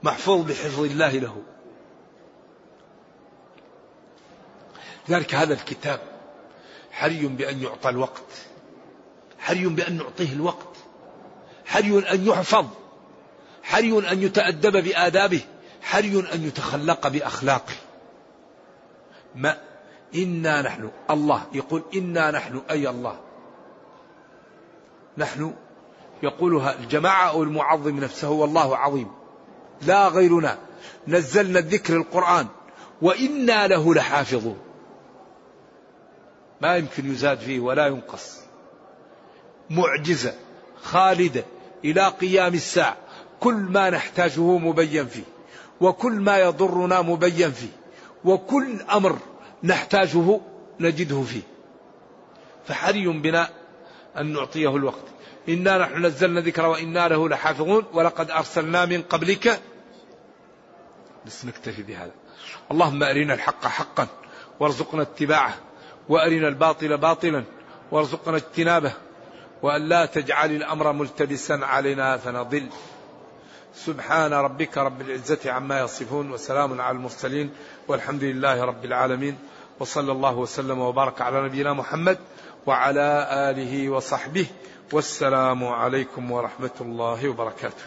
محفوظ 0.04 0.46
بحفظ 0.46 0.84
الله 0.84 1.12
له. 1.12 1.44
لذلك 5.10 5.36
هذا 5.36 5.54
الكتاب 5.54 6.00
حري 6.92 7.28
بأن 7.28 7.64
يعطى 7.64 7.90
الوقت. 7.90 8.32
حري 9.40 9.66
بأن 9.66 9.98
نعطيه 9.98 10.34
الوقت. 10.34 10.76
حري 11.66 12.00
أن 12.12 12.28
يحفظ. 12.28 12.66
حري 13.66 14.12
أن 14.12 14.22
يتأدب 14.22 14.84
بآدابه 14.84 15.42
حري 15.82 16.20
أن 16.34 16.44
يتخلق 16.44 17.08
بأخلاقه. 17.08 17.74
ما 19.36 19.58
إنا 20.16 20.62
نحن 20.62 20.92
الله 21.10 21.44
يقول 21.54 21.84
إنا 21.96 22.32
نحن 22.32 22.62
أي 22.70 22.90
الله. 22.90 23.20
نحن 25.18 25.54
يقولها 26.24 26.80
الجماعة 26.80 27.30
أو 27.30 27.44
المعظم 27.44 28.00
نفسه 28.00 28.30
والله 28.30 28.78
عظيم. 28.78 29.12
لا 29.82 30.08
غيرنا. 30.08 30.58
نزلنا 31.08 31.60
الذكر 31.60 31.96
القرآن 31.96 32.48
وإنا 33.02 33.68
له 33.68 33.94
لحافظون. 33.94 34.58
ما 36.62 36.78
يمكن 36.78 37.12
يزاد 37.12 37.40
فيه 37.40 37.60
ولا 37.60 37.88
ينقص. 37.88 38.40
معجزة 39.70 40.34
خالدة 40.84 41.46
إلى 41.86 42.08
قيام 42.08 42.54
الساعة. 42.54 42.98
كل 43.40 43.54
ما 43.54 43.90
نحتاجه 43.90 44.58
مبين 44.58 45.08
فيه 45.08 45.24
وكل 45.82 46.14
ما 46.14 46.38
يضرنا 46.38 47.02
مبين 47.02 47.52
فيه 47.52 47.70
وكل 48.26 48.82
أمر 48.82 49.18
نحتاجه 49.64 50.40
نجده 50.80 51.22
فيه. 51.22 51.42
فحري 52.68 53.08
بنا 53.08 53.50
أن 54.18 54.34
نعطيه 54.34 54.76
الوقت. 54.76 55.06
إنا 55.50 55.78
نحن 55.78 56.06
نزلنا 56.06 56.42
ذكر 56.42 56.66
وإنا 56.66 57.08
له 57.08 57.30
لحافظون 57.30 57.84
ولقد 57.94 58.32
أرسلنا 58.32 58.86
من 58.86 59.02
قبلك. 59.02 59.62
بس 61.26 61.46
نكتفي 61.46 61.84
بهذا. 61.84 62.12
اللهم 62.72 63.04
أرنا 63.04 63.34
الحق 63.34 63.66
حقا 63.66 64.08
وارزقنا 64.60 65.02
اتباعه 65.02 65.56
وأرنا 66.10 66.48
الباطل 66.48 66.98
باطلا 66.98 67.44
وارزقنا 67.92 68.38
اجتنابه 68.38 68.94
وأن 69.62 69.90
لا 69.90 70.06
تجعل 70.06 70.52
الأمر 70.52 70.92
ملتبسا 70.92 71.54
علينا 71.54 72.18
فنضل. 72.18 72.70
سبحان 73.76 74.34
ربك 74.34 74.78
رب 74.78 75.02
العزة 75.02 75.52
عما 75.52 75.80
يصفون 75.80 76.32
وسلام 76.32 76.82
على 76.82 76.98
المرسلين 76.98 77.54
والحمد 77.88 78.24
لله 78.24 78.64
رب 78.64 78.86
العالمين 78.86 79.38
وصلى 79.80 80.12
الله 80.12 80.36
وسلم 80.36 80.80
وبارك 80.80 81.22
على 81.22 81.42
نبينا 81.42 81.74
محمد 81.74 82.18
وعلى 82.66 83.28
آله 83.32 83.90
وصحبه 83.90 84.48
والسلام 84.94 85.66
عليكم 85.66 86.32
ورحمة 86.32 86.72
الله 86.82 87.30
وبركاته. 87.30 87.84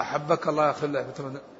أحبك 0.00 0.48
الله 0.48 0.72
خلة 0.72 1.06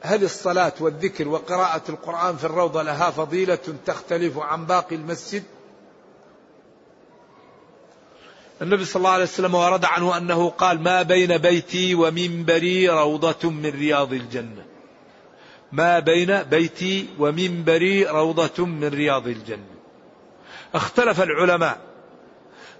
هل 0.03 0.25
الصلاة 0.25 0.73
والذكر 0.81 1.29
وقراءة 1.29 1.83
القرآن 1.89 2.37
في 2.37 2.45
الروضة 2.45 2.83
لها 2.83 3.11
فضيلة 3.11 3.59
تختلف 3.87 4.39
عن 4.39 4.66
باقي 4.66 4.97
المسجد؟ 4.97 5.43
النبي 8.62 8.84
صلى 8.84 9.00
الله 9.00 9.10
عليه 9.10 9.24
وسلم 9.24 9.54
ورد 9.54 9.84
عنه 9.84 10.16
أنه 10.16 10.50
قال 10.50 10.82
ما 10.82 11.02
بين 11.02 11.38
بيتي 11.38 11.94
ومنبري 11.94 12.88
روضة 12.88 13.50
من 13.50 13.70
رياض 13.70 14.12
الجنة. 14.12 14.64
ما 15.72 15.98
بين 15.98 16.42
بيتي 16.42 17.08
ومنبري 17.18 18.04
روضة 18.06 18.66
من 18.66 18.88
رياض 18.88 19.26
الجنة. 19.26 19.74
اختلف 20.74 21.22
العلماء. 21.22 21.78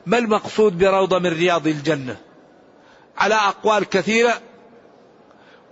ما 0.06 0.18
المقصود 0.18 0.78
بروضة 0.78 1.18
من 1.18 1.30
رياض 1.30 1.66
الجنة؟ 1.66 2.16
على 3.16 3.34
أقوال 3.34 3.84
كثيرة 3.84 4.40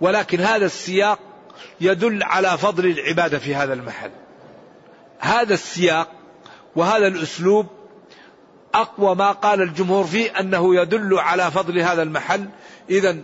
ولكن 0.01 0.39
هذا 0.39 0.65
السياق 0.65 1.19
يدل 1.81 2.23
على 2.23 2.57
فضل 2.57 2.85
العبادة 2.85 3.39
في 3.39 3.55
هذا 3.55 3.73
المحل. 3.73 4.11
هذا 5.19 5.53
السياق 5.53 6.07
وهذا 6.75 7.07
الأسلوب 7.07 7.80
أقوى 8.73 9.15
ما 9.15 9.31
قال 9.31 9.61
الجمهور 9.61 10.03
فيه 10.03 10.39
أنه 10.39 10.75
يدل 10.75 11.19
على 11.19 11.51
فضل 11.51 11.79
هذا 11.79 12.03
المحل. 12.03 12.49
إذا 12.89 13.17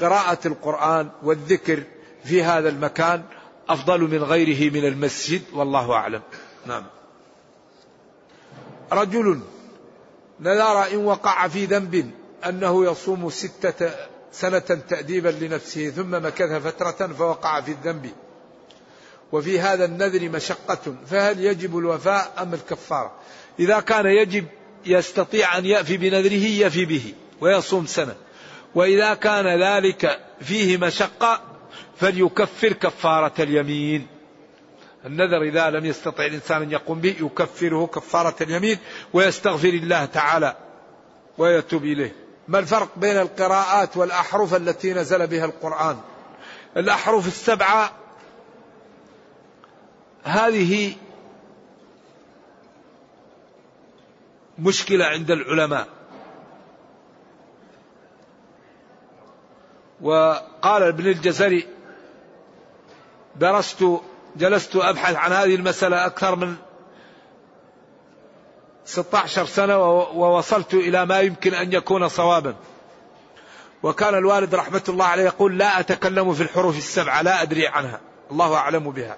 قراءة 0.00 0.38
القرآن 0.46 1.10
والذكر 1.22 1.82
في 2.24 2.42
هذا 2.42 2.68
المكان 2.68 3.22
أفضل 3.68 4.00
من 4.00 4.22
غيره 4.22 4.72
من 4.72 4.84
المسجد 4.84 5.42
والله 5.52 5.92
أعلم. 5.92 6.22
نعم. 6.66 6.84
رجل 8.92 9.40
نذر 10.40 10.92
إن 10.92 11.04
وقع 11.04 11.48
في 11.48 11.64
ذنب 11.64 12.10
أنه 12.46 12.84
يصوم 12.84 13.30
ستة 13.30 13.90
سنة 14.32 14.58
تأديبا 14.88 15.28
لنفسه 15.28 15.90
ثم 15.90 16.26
مكث 16.26 16.52
فترة 16.52 17.06
فوقع 17.06 17.60
في 17.60 17.70
الذنب. 17.70 18.10
وفي 19.32 19.60
هذا 19.60 19.84
النذر 19.84 20.28
مشقة 20.28 20.94
فهل 21.06 21.40
يجب 21.40 21.78
الوفاء 21.78 22.32
أم 22.38 22.54
الكفارة؟ 22.54 23.12
إذا 23.58 23.80
كان 23.80 24.06
يجب 24.06 24.44
يستطيع 24.86 25.58
أن 25.58 25.66
يأفي 25.66 25.96
بنذره 25.96 26.46
يفي 26.66 26.84
به 26.84 27.14
ويصوم 27.40 27.86
سنة. 27.86 28.14
وإذا 28.74 29.14
كان 29.14 29.62
ذلك 29.62 30.20
فيه 30.40 30.76
مشقة 30.76 31.40
فليكفر 31.96 32.72
كفارة 32.72 33.32
اليمين. 33.38 34.06
النذر 35.06 35.42
إذا 35.42 35.70
لم 35.70 35.86
يستطع 35.86 36.26
الإنسان 36.26 36.62
أن 36.62 36.72
يقوم 36.72 37.00
به 37.00 37.16
يكفره 37.20 37.86
كفارة 37.86 38.34
اليمين 38.40 38.78
ويستغفر 39.12 39.68
الله 39.68 40.04
تعالى 40.04 40.56
ويتوب 41.38 41.84
إليه. 41.84 42.14
ما 42.48 42.58
الفرق 42.58 42.88
بين 42.96 43.16
القراءات 43.16 43.96
والأحرف 43.96 44.54
التي 44.54 44.92
نزل 44.92 45.26
بها 45.26 45.44
القرآن؟ 45.44 46.00
الأحرف 46.76 47.26
السبعة 47.26 47.92
هذه 50.24 50.92
مشكلة 54.58 55.04
عند 55.04 55.30
العلماء. 55.30 55.88
وقال 60.00 60.82
ابن 60.82 61.06
الجزري 61.06 61.66
درست 63.36 63.84
جلست 64.36 64.76
أبحث 64.76 65.16
عن 65.16 65.32
هذه 65.32 65.54
المسألة 65.54 66.06
أكثر 66.06 66.36
من 66.36 66.56
16 68.84 69.46
سنة 69.46 69.78
ووصلت 70.00 70.74
إلى 70.74 71.06
ما 71.06 71.20
يمكن 71.20 71.54
أن 71.54 71.72
يكون 71.72 72.08
صوابا. 72.08 72.54
وكان 73.82 74.14
الوالد 74.14 74.54
رحمة 74.54 74.82
الله 74.88 75.04
عليه 75.04 75.22
يقول 75.22 75.58
لا 75.58 75.80
أتكلم 75.80 76.32
في 76.32 76.42
الحروف 76.42 76.78
السبعة 76.78 77.22
لا 77.22 77.42
أدري 77.42 77.66
عنها 77.66 78.00
الله 78.30 78.54
أعلم 78.54 78.90
بها. 78.90 79.16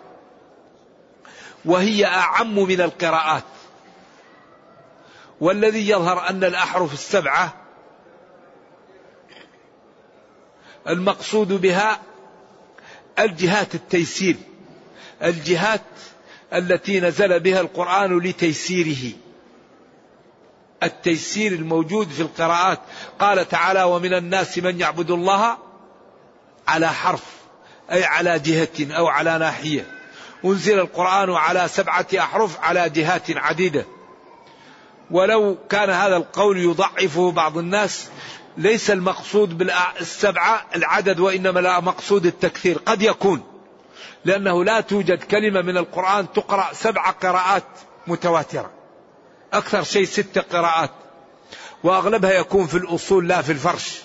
وهي 1.64 2.04
أعم 2.04 2.58
من 2.58 2.80
القراءات. 2.80 3.44
والذي 5.44 5.88
يظهر 5.88 6.28
أن 6.28 6.44
الأحرف 6.44 6.92
السبعة 6.92 7.54
المقصود 10.88 11.52
بها 11.52 12.00
الجهات 13.18 13.74
التيسير 13.74 14.36
الجهات 15.22 15.80
التي 16.52 17.00
نزل 17.00 17.40
بها 17.40 17.60
القرآن 17.60 18.18
لتيسيره. 18.18 19.12
التيسير 20.82 21.52
الموجود 21.52 22.08
في 22.08 22.22
القراءات. 22.22 22.80
قال 23.18 23.48
تعالى 23.48 23.82
ومن 23.82 24.14
الناس 24.14 24.58
من 24.58 24.80
يعبد 24.80 25.10
الله 25.10 25.58
على 26.68 26.88
حرف 26.88 27.24
أي 27.92 28.04
على 28.04 28.38
جهة 28.38 28.96
أو 28.96 29.08
على 29.08 29.38
ناحية. 29.38 29.86
أنزل 30.44 30.78
القرآن 30.78 31.30
على 31.30 31.68
سبعة 31.68 32.06
أحرف 32.18 32.60
على 32.60 32.90
جهات 32.90 33.30
عديدة. 33.30 33.86
ولو 35.10 35.56
كان 35.68 35.90
هذا 35.90 36.16
القول 36.16 36.58
يضعفه 36.58 37.30
بعض 37.30 37.58
الناس 37.58 38.08
ليس 38.56 38.90
المقصود 38.90 39.58
بالسبعة 39.58 40.66
العدد 40.76 41.20
وإنما 41.20 41.80
مقصود 41.80 42.26
التكثير 42.26 42.78
قد 42.86 43.02
يكون 43.02 43.42
لأنه 44.24 44.64
لا 44.64 44.80
توجد 44.80 45.22
كلمة 45.22 45.62
من 45.62 45.76
القرآن 45.76 46.32
تقرأ 46.32 46.72
سبع 46.72 47.10
قراءات 47.10 47.64
متواترة 48.06 48.70
أكثر 49.52 49.82
شيء 49.82 50.04
ست 50.04 50.38
قراءات 50.38 50.90
وأغلبها 51.84 52.32
يكون 52.32 52.66
في 52.66 52.76
الأصول 52.76 53.28
لا 53.28 53.42
في 53.42 53.52
الفرش. 53.52 53.98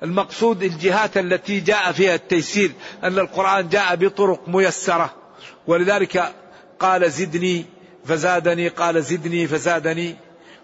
فالمقصود 0.00 0.62
الجهات 0.62 1.16
التي 1.16 1.60
جاء 1.60 1.92
فيها 1.92 2.14
التيسير 2.14 2.72
أن 3.04 3.18
القرآن 3.18 3.68
جاء 3.68 3.96
بطرق 3.96 4.48
ميسرة 4.48 5.14
ولذلك 5.66 6.34
قال 6.80 7.10
زدني 7.10 7.66
فزادني 8.04 8.68
قال 8.68 9.02
زدني 9.02 9.46
فزادني. 9.46 10.16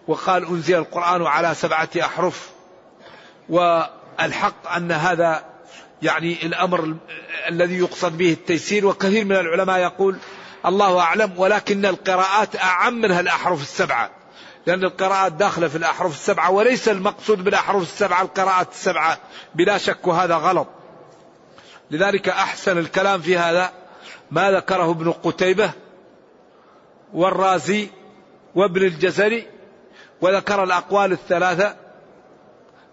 وقال 0.09 0.47
أنزل 0.47 0.74
القرآن 0.74 1.26
على 1.26 1.55
سبعة 1.55 1.89
أحرف. 2.01 2.51
والحق 3.49 4.72
أن 4.76 4.93
هذا 4.93 5.45
يعني 6.03 6.47
الأمر 6.47 6.97
الذي 7.49 7.78
يقصد 7.78 8.18
به 8.18 8.32
التيسير. 8.32 8.86
وكثير 8.86 9.24
من 9.24 9.36
العلماء 9.36 9.78
يقول 9.78 10.18
الله 10.66 10.99
أعلم 11.01 11.32
ولكن 11.36 11.86
القراءات 11.86 12.57
أعم 12.57 12.95
منها 12.95 13.20
الأحرف 13.20 13.62
السبعة. 13.62 14.11
لأن 14.66 14.84
القراءات 14.84 15.32
داخلة 15.32 15.68
في 15.68 15.76
الأحرف 15.76 16.12
السبعة 16.12 16.51
وليس 16.51 16.89
المقصود 16.89 17.45
بالأحرف 17.45 17.82
السبعة 17.82 18.22
القراءات 18.22 18.70
السبعة. 18.72 19.18
بلا 19.55 19.78
شك 19.78 20.07
وهذا 20.07 20.34
غلط. 20.34 20.68
لذلك 21.91 22.28
أحسن 22.28 22.78
الكلام 22.78 23.20
في 23.20 23.39
هذا 23.39 23.72
ما 24.30 24.51
ذكره 24.51 24.91
ابن 24.91 25.12
قتيبة. 25.12 25.70
والرازي 27.14 27.88
وابن 28.54 28.82
الجزري 28.82 29.46
وذكر 30.20 30.62
الأقوال 30.62 31.12
الثلاثة 31.12 31.76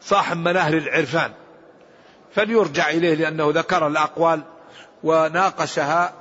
صاحب 0.01 0.37
مناهل 0.37 0.77
العرفان. 0.77 1.31
فليرجع 2.35 2.89
إليه 2.89 3.13
لأنه 3.13 3.51
ذكر 3.55 3.87
الأقوال 3.87 4.41
وناقشها 5.03 6.13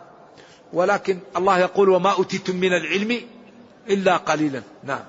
ولكن 0.72 1.18
الله 1.36 1.59
يقول 1.59 1.88
وما 1.88 2.12
أوتيتم 2.12 2.57
من 2.57 2.72
العلم 2.72 3.20
إلا 3.88 4.16
قليلا. 4.16 4.62
نعم. 4.84 5.05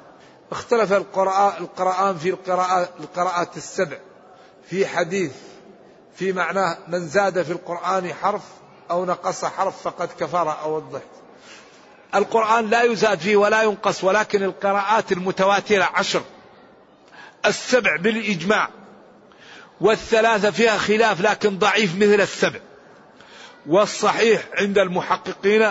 اختلف 0.52 0.94
القراء 0.94 1.58
القرآن 1.60 2.18
في 2.18 2.30
القراءة 2.30 2.90
القراءات 3.00 3.58
السبع. 3.58 3.98
في 4.70 4.88
حديث 4.88 5.32
في 6.16 6.34
معناه 6.34 6.78
من 6.88 7.08
زاد 7.08 7.42
في 7.42 7.52
القرآن 7.52 8.14
حرف 8.14 8.42
أو 8.92 9.06
نقص 9.06 9.46
حرف 9.46 9.82
فقد 9.82 10.10
كفر 10.20 10.62
أو 10.62 10.76
وضح 10.76 11.02
القرآن 12.16 12.70
لا 12.70 12.84
يزاد 12.84 13.20
فيه 13.20 13.36
ولا 13.36 13.64
ينقص 13.64 14.04
ولكن 14.04 14.44
القراءات 14.44 15.12
المتواترة 15.12 15.84
عشر. 15.84 16.22
السبع 17.46 17.96
بالإجماع. 17.96 18.70
والثلاثة 19.82 20.52
فيها 20.52 20.78
خلاف 20.78 21.22
لكن 21.22 21.58
ضعيف 21.60 21.96
مثل 21.96 22.22
السبع. 22.22 22.60
والصحيح 23.68 24.44
عند 24.54 24.78
المحققين 24.78 25.62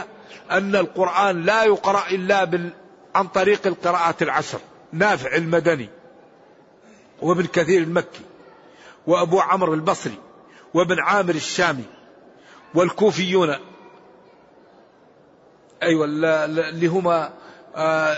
أن 0.50 0.76
القرآن 0.76 1.44
لا 1.44 1.64
يقرأ 1.64 2.04
إلا 2.10 2.44
بال 2.44 2.72
عن 3.14 3.26
طريق 3.28 3.66
القراءات 3.66 4.22
العشر. 4.22 4.58
نافع 4.92 5.36
المدني 5.36 5.88
وابن 7.22 7.46
كثير 7.46 7.82
المكي 7.82 8.20
وأبو 9.06 9.40
عمرو 9.40 9.74
البصري 9.74 10.18
وابن 10.74 11.00
عامر 11.00 11.34
الشامي 11.34 11.84
والكوفيون 12.74 13.56
أيوة 15.84 16.04
اللي 16.04 16.86
هما 16.86 17.30
آه، 17.76 18.16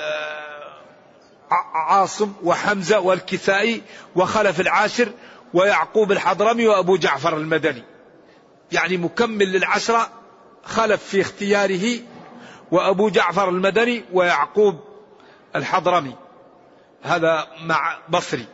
عاصم 1.75 2.33
وحمزة 2.43 3.01
والكسائي 3.01 3.83
وخلف 4.17 4.61
العاشر 4.61 5.09
ويعقوب 5.55 6.13
الحضرمي 6.13 6.67
وأبو 6.67 6.97
جعفر 6.97 7.37
المدني. 7.37 7.83
يعني 8.73 8.97
مكمل 8.97 9.53
للعشرة 9.53 10.09
خلف 10.65 11.05
في 11.05 11.21
اختياره 11.21 12.01
وأبو 12.71 13.09
جعفر 13.09 13.49
المدني 13.49 14.05
ويعقوب 14.13 14.81
الحضرمي. 15.57 16.15
هذا 17.03 17.47
مع 17.63 17.99
بصري. 18.09 18.47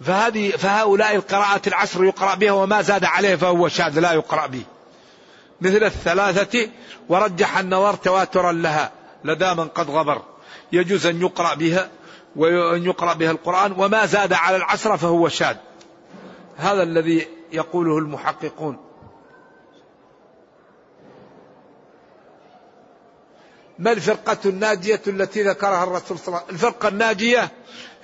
فهذه 0.00 0.50
فهؤلاء 0.50 1.14
القراءات 1.14 1.68
العشر 1.68 2.04
يقرأ 2.04 2.34
بها 2.34 2.52
وما 2.52 2.82
زاد 2.82 3.04
عليه 3.04 3.36
فهو 3.36 3.68
شاذ 3.68 3.98
لا 3.98 4.12
يقرأ 4.12 4.46
به. 4.46 4.62
مثل 5.60 5.84
الثلاثة 5.84 6.68
ورجح 7.08 7.58
النظر 7.58 7.94
تواترا 7.94 8.52
لها 8.52 8.92
لدى 9.24 9.54
من 9.54 9.68
قد 9.68 9.90
غبر. 9.90 10.22
يجوز 10.72 11.06
أن 11.06 11.20
يقرأ 11.20 11.54
بها 11.54 11.90
وأن 12.36 12.84
يقرأ 12.84 13.14
بها 13.14 13.30
القرآن 13.30 13.72
وما 13.72 14.06
زاد 14.06 14.32
على 14.32 14.56
العشرة 14.56 14.96
فهو 14.96 15.28
شاذ. 15.28 15.56
هذا 16.56 16.82
الذي 16.82 17.26
يقوله 17.52 17.98
المحققون. 17.98 18.78
ما 23.78 23.92
الفرقة 23.92 24.38
الناجية 24.46 25.02
التي 25.06 25.42
ذكرها 25.42 25.84
الرسول 25.84 26.18
صلى 26.18 26.28
الله 26.28 26.38
عليه 26.38 26.46
وسلم؟ 26.46 26.54
الفرقة 26.54 26.88
الناجية 26.88 27.50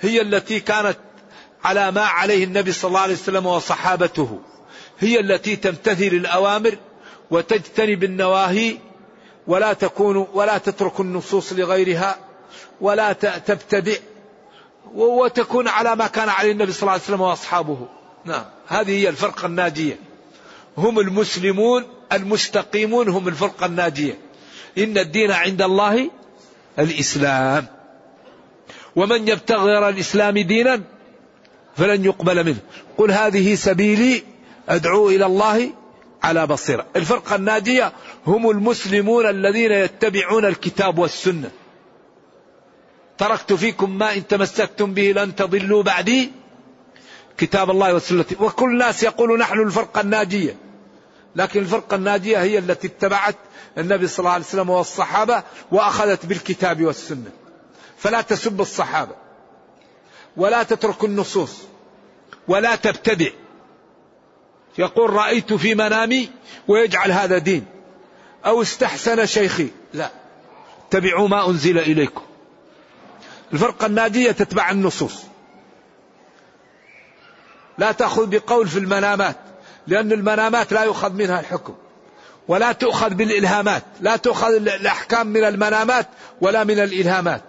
هي 0.01 0.21
التي 0.21 0.59
كانت 0.59 0.97
على 1.63 1.91
ما 1.91 2.01
عليه 2.01 2.43
النبي 2.43 2.71
صلى 2.71 2.89
الله 2.89 2.99
عليه 2.99 3.13
وسلم 3.13 3.45
وصحابته. 3.45 4.39
هي 4.99 5.19
التي 5.19 5.55
تمتثل 5.55 6.03
الأوامر 6.03 6.77
وتجتنب 7.31 8.03
النواهي 8.03 8.77
ولا 9.47 9.73
تكون 9.73 10.27
ولا 10.33 10.57
تترك 10.57 10.99
النصوص 10.99 11.53
لغيرها 11.53 12.17
ولا 12.81 13.13
تبتدئ 13.13 13.99
وتكون 14.93 15.67
على 15.67 15.95
ما 15.95 16.07
كان 16.07 16.29
عليه 16.29 16.51
النبي 16.51 16.71
صلى 16.71 16.81
الله 16.81 16.91
عليه 16.91 17.03
وسلم 17.03 17.21
وأصحابه. 17.21 17.77
نعم، 18.25 18.45
هذه 18.67 18.91
هي 18.91 19.09
الفرقة 19.09 19.45
الناجية. 19.45 19.99
هم 20.77 20.99
المسلمون 20.99 21.83
المستقيمون 22.11 23.09
هم 23.09 23.27
الفرقة 23.27 23.65
الناجية. 23.65 24.17
إن 24.77 24.97
الدين 24.97 25.31
عند 25.31 25.61
الله 25.61 26.09
الإسلام. 26.79 27.65
ومن 28.95 29.27
يبتغي 29.27 29.57
غير 29.57 29.89
الإسلام 29.89 30.39
دينا 30.39 30.81
فلن 31.77 32.05
يقبل 32.05 32.45
منه. 32.45 32.59
قل 32.97 33.11
هذه 33.11 33.55
سبيلي 33.55 34.23
أدعو 34.69 35.09
إلى 35.09 35.25
الله 35.25 35.71
على 36.23 36.47
بصيرة. 36.47 36.85
الفرقة 36.95 37.35
الناجية 37.35 37.93
هم 38.27 38.49
المسلمون 38.49 39.25
الذين 39.29 39.71
يتبعون 39.71 40.45
الكتاب 40.45 40.97
والسنة. 40.97 41.51
تركت 43.17 43.53
فيكم 43.53 43.97
ما 43.97 44.13
إن 44.13 44.27
تمسكتم 44.27 44.93
به 44.93 45.11
لن 45.11 45.35
تضلوا 45.35 45.83
بعدي. 45.83 46.31
كتاب 47.37 47.71
الله 47.71 47.93
والسنة 47.93 48.25
وكل 48.39 48.69
الناس 48.69 49.03
يقول 49.03 49.39
نحن 49.39 49.59
الفرقة 49.59 50.01
الناجية. 50.01 50.57
لكن 51.35 51.59
الفرقة 51.59 51.95
الناجية 51.95 52.41
هي 52.41 52.57
التي 52.57 52.87
اتبعت 52.87 53.35
النبي 53.77 54.07
صلى 54.07 54.19
الله 54.19 54.31
عليه 54.31 54.45
وسلم 54.45 54.69
والصحابة 54.69 55.43
وأخذت 55.71 56.25
بالكتاب 56.25 56.83
والسنة. 56.83 57.31
فلا 57.97 58.21
تسب 58.21 58.61
الصحابة. 58.61 59.15
ولا 60.37 60.63
تترك 60.63 61.03
النصوص. 61.03 61.61
ولا 62.47 62.75
تبتدئ. 62.75 63.33
يقول 64.77 65.09
رأيت 65.09 65.53
في 65.53 65.75
منامي 65.75 66.29
ويجعل 66.67 67.11
هذا 67.11 67.37
دين. 67.37 67.65
أو 68.45 68.61
استحسن 68.61 69.25
شيخي. 69.25 69.67
لا. 69.93 70.09
اتبعوا 70.87 71.27
ما 71.27 71.49
أنزل 71.49 71.77
إليكم. 71.79 72.21
الفرقة 73.53 73.85
الناجية 73.85 74.31
تتبع 74.31 74.71
النصوص. 74.71 75.23
لا 77.77 77.91
تأخذ 77.91 78.27
بقول 78.27 78.67
في 78.67 78.79
المنامات 78.79 79.35
لأن 79.87 80.11
المنامات 80.11 80.73
لا 80.73 80.83
يؤخذ 80.83 81.13
منها 81.13 81.39
الحكم. 81.39 81.75
ولا 82.47 82.71
تؤخذ 82.71 83.13
بالإلهامات. 83.13 83.83
لا 84.01 84.15
تؤخذ 84.15 84.53
الأحكام 84.53 85.27
من 85.27 85.43
المنامات 85.43 86.07
ولا 86.41 86.63
من 86.63 86.79
الإلهامات. 86.79 87.41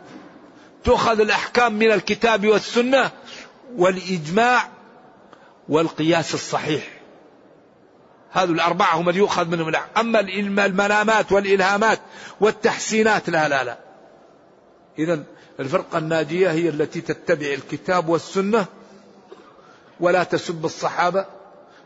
تؤخذ 0.84 1.20
الأحكام 1.20 1.72
من 1.72 1.92
الكتاب 1.92 2.46
والسنة 2.46 3.10
والإجماع 3.76 4.68
والقياس 5.68 6.34
الصحيح. 6.34 6.95
هذو 8.36 8.52
الأربعة 8.52 8.96
هم 8.96 9.08
اللي 9.08 9.20
يؤخذ 9.20 9.48
منهم 9.48 9.72
أما 9.96 10.20
المنامات 10.66 11.32
والإلهامات 11.32 12.00
والتحسينات 12.40 13.30
لا 13.30 13.48
لا 13.48 13.64
لا. 13.64 13.78
إذا 14.98 15.22
الفرقة 15.60 15.98
الناجية 15.98 16.50
هي 16.50 16.68
التي 16.68 17.00
تتبع 17.00 17.46
الكتاب 17.46 18.08
والسنة 18.08 18.66
ولا 20.00 20.24
تسب 20.24 20.64
الصحابة 20.64 21.26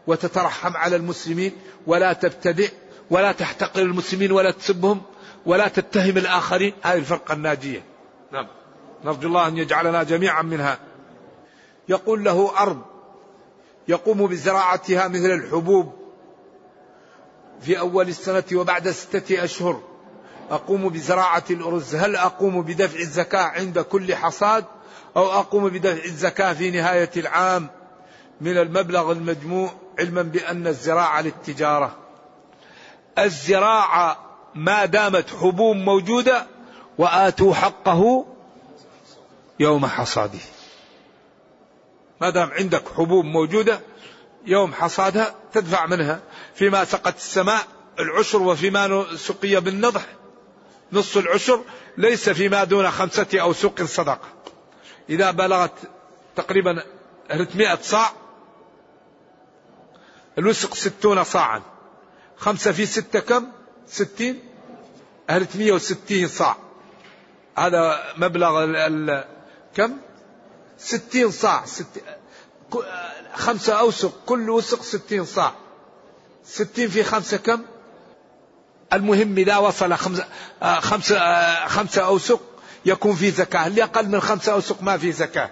وتترحم 0.07 0.77
على 0.77 0.97
المسلمين 0.97 1.53
ولا 1.87 2.13
تبتدع 2.13 2.69
ولا 3.11 3.33
تحتقر 3.33 3.83
المسلمين 3.83 4.33
ولا 4.33 4.51
تسبهم 4.51 5.03
ولا 5.47 5.69
تتهم 5.69 6.17
الآخرين. 6.17 6.73
هذه 6.83 6.99
الفرقة 6.99 7.35
الناجية. 7.35 7.83
نعم. 8.33 8.47
نرجو 9.05 9.29
الله 9.29 9.49
أن 9.49 9.57
يجعلنا 9.57 10.03
جميعا 10.03 10.43
منها. 10.43 10.79
يقول 11.89 12.25
له 12.25 12.59
أرض 12.59 12.83
يقوم 13.89 14.27
بزراعتها 14.27 15.09
مثل 15.09 15.31
الحبوب. 15.31 16.00
في 17.63 17.79
أول 17.79 18.09
السنة 18.09 18.45
وبعد 18.55 18.91
ستة 18.91 19.45
أشهر. 19.45 19.83
أقوم 20.51 20.89
بزراعة 20.89 21.45
الأرز. 21.51 21.95
هل 21.95 22.17
أقوم 22.17 22.63
بدفع 22.63 22.99
الزكاة 22.99 23.43
عند 23.43 23.79
كل 23.79 24.15
حصاد 24.15 24.65
أو 25.17 25.27
أقوم 25.27 25.69
بدفع 25.69 26.05
الزكاة 26.05 26.53
في 26.53 26.71
نهاية 26.71 27.11
العام؟ 27.17 27.69
من 28.41 28.59
المبلغ 28.59 29.13
المجموع 29.13 29.71
علما 29.99 30.23
بأن 30.23 30.67
الزراعة 30.67 31.21
للتجارة. 31.21 31.97
الزراعة 33.19 34.19
ما 34.55 34.85
دامت 34.85 35.31
حبوب 35.31 35.77
موجودة 35.77 36.47
وآتوا 36.99 37.55
حقه 37.55 38.27
يوم 39.61 39.87
حصاده. 39.87 40.39
ما 42.21 42.31
دام 42.31 42.51
عندك 42.51 42.83
حبوب 42.97 43.25
موجودة 43.25 43.81
يوم 44.47 44.73
حصادها 44.73 45.35
تدفع 45.53 45.87
منها 45.87 46.21
فيما 46.55 46.85
سقت 46.85 47.17
السماء 47.17 47.67
العشر 47.99 48.43
وفيما 48.43 49.17
سقي 49.17 49.61
بالنضح. 49.61 50.07
نصف 50.93 51.19
العشر 51.19 51.65
ليس 51.97 52.31
فيما 52.31 52.65
دون 52.65 52.91
خمسة 52.91 53.27
أوسق 53.35 53.83
صدقة. 53.83 54.29
إذا 55.11 55.31
بلغت 55.31 55.73
تقريبا 56.37 56.83
300 57.29 57.79
صاع 57.83 58.13
الوسق 60.39 60.75
ستون 60.75 61.25
صاعا. 61.25 61.63
خمسة 62.37 62.73
في 62.73 62.87
ستة 62.87 63.21
كم؟ 63.21 63.47
ستين. 63.87 64.41
360 65.29 66.29
صاع. 66.29 66.57
هذا 67.59 68.15
مبلغ 68.17 68.65
ال 68.65 69.25
كم؟ 69.75 69.97
ستين 70.79 71.31
صاع. 71.31 71.65
ست 71.65 72.03
خمسة 73.35 73.73
أوسق 73.81 74.13
كل 74.27 74.51
وسق 74.51 74.83
ستين 74.83 75.25
صاع. 75.25 75.53
ستين 76.45 76.89
في 76.89 77.05
خمسة 77.05 77.37
كم؟ 77.37 77.63
المهم 78.93 79.39
إذا 79.39 79.57
وصل 79.57 79.95
خمسة, 79.95 80.27
خمسة, 80.63 81.19
خمسة 81.67 82.03
أوسق 82.03 82.41
يكون 82.87 83.15
في 83.15 83.31
زكاة. 83.31 83.67
اللي 83.67 83.85
أقل 83.85 84.09
من 84.09 84.21
خمسة 84.21 84.53
أوسق 84.53 84.83
ما 84.83 84.97
في 84.97 85.13
زكاة. 85.13 85.51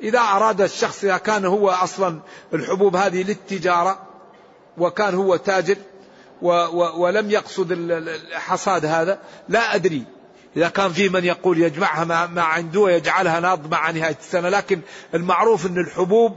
إذا 0.00 0.20
أراد 0.20 0.60
الشخص 0.60 1.04
إذا 1.04 1.16
كان 1.16 1.44
هو 1.44 1.70
أصلا 1.70 2.20
الحبوب 2.54 2.96
هذه 2.96 3.22
للتجارة 3.22 4.02
وكان 4.78 5.14
هو 5.14 5.36
تاجر 5.36 5.76
ولم 6.96 7.30
يقصد 7.30 7.72
الحصاد 7.72 8.84
هذا 8.84 9.18
لا 9.48 9.74
أدري. 9.74 10.04
إذا 10.56 10.68
كان 10.68 10.92
في 10.92 11.08
من 11.08 11.24
يقول 11.24 11.62
يجمعها 11.62 12.04
ما 12.26 12.42
عنده 12.42 12.80
ويجعلها 12.80 13.40
ناض 13.40 13.70
مع 13.70 13.90
نهاية 13.90 14.16
السنة 14.20 14.48
لكن 14.48 14.80
المعروف 15.14 15.66
أن 15.66 15.78
الحبوب 15.78 16.36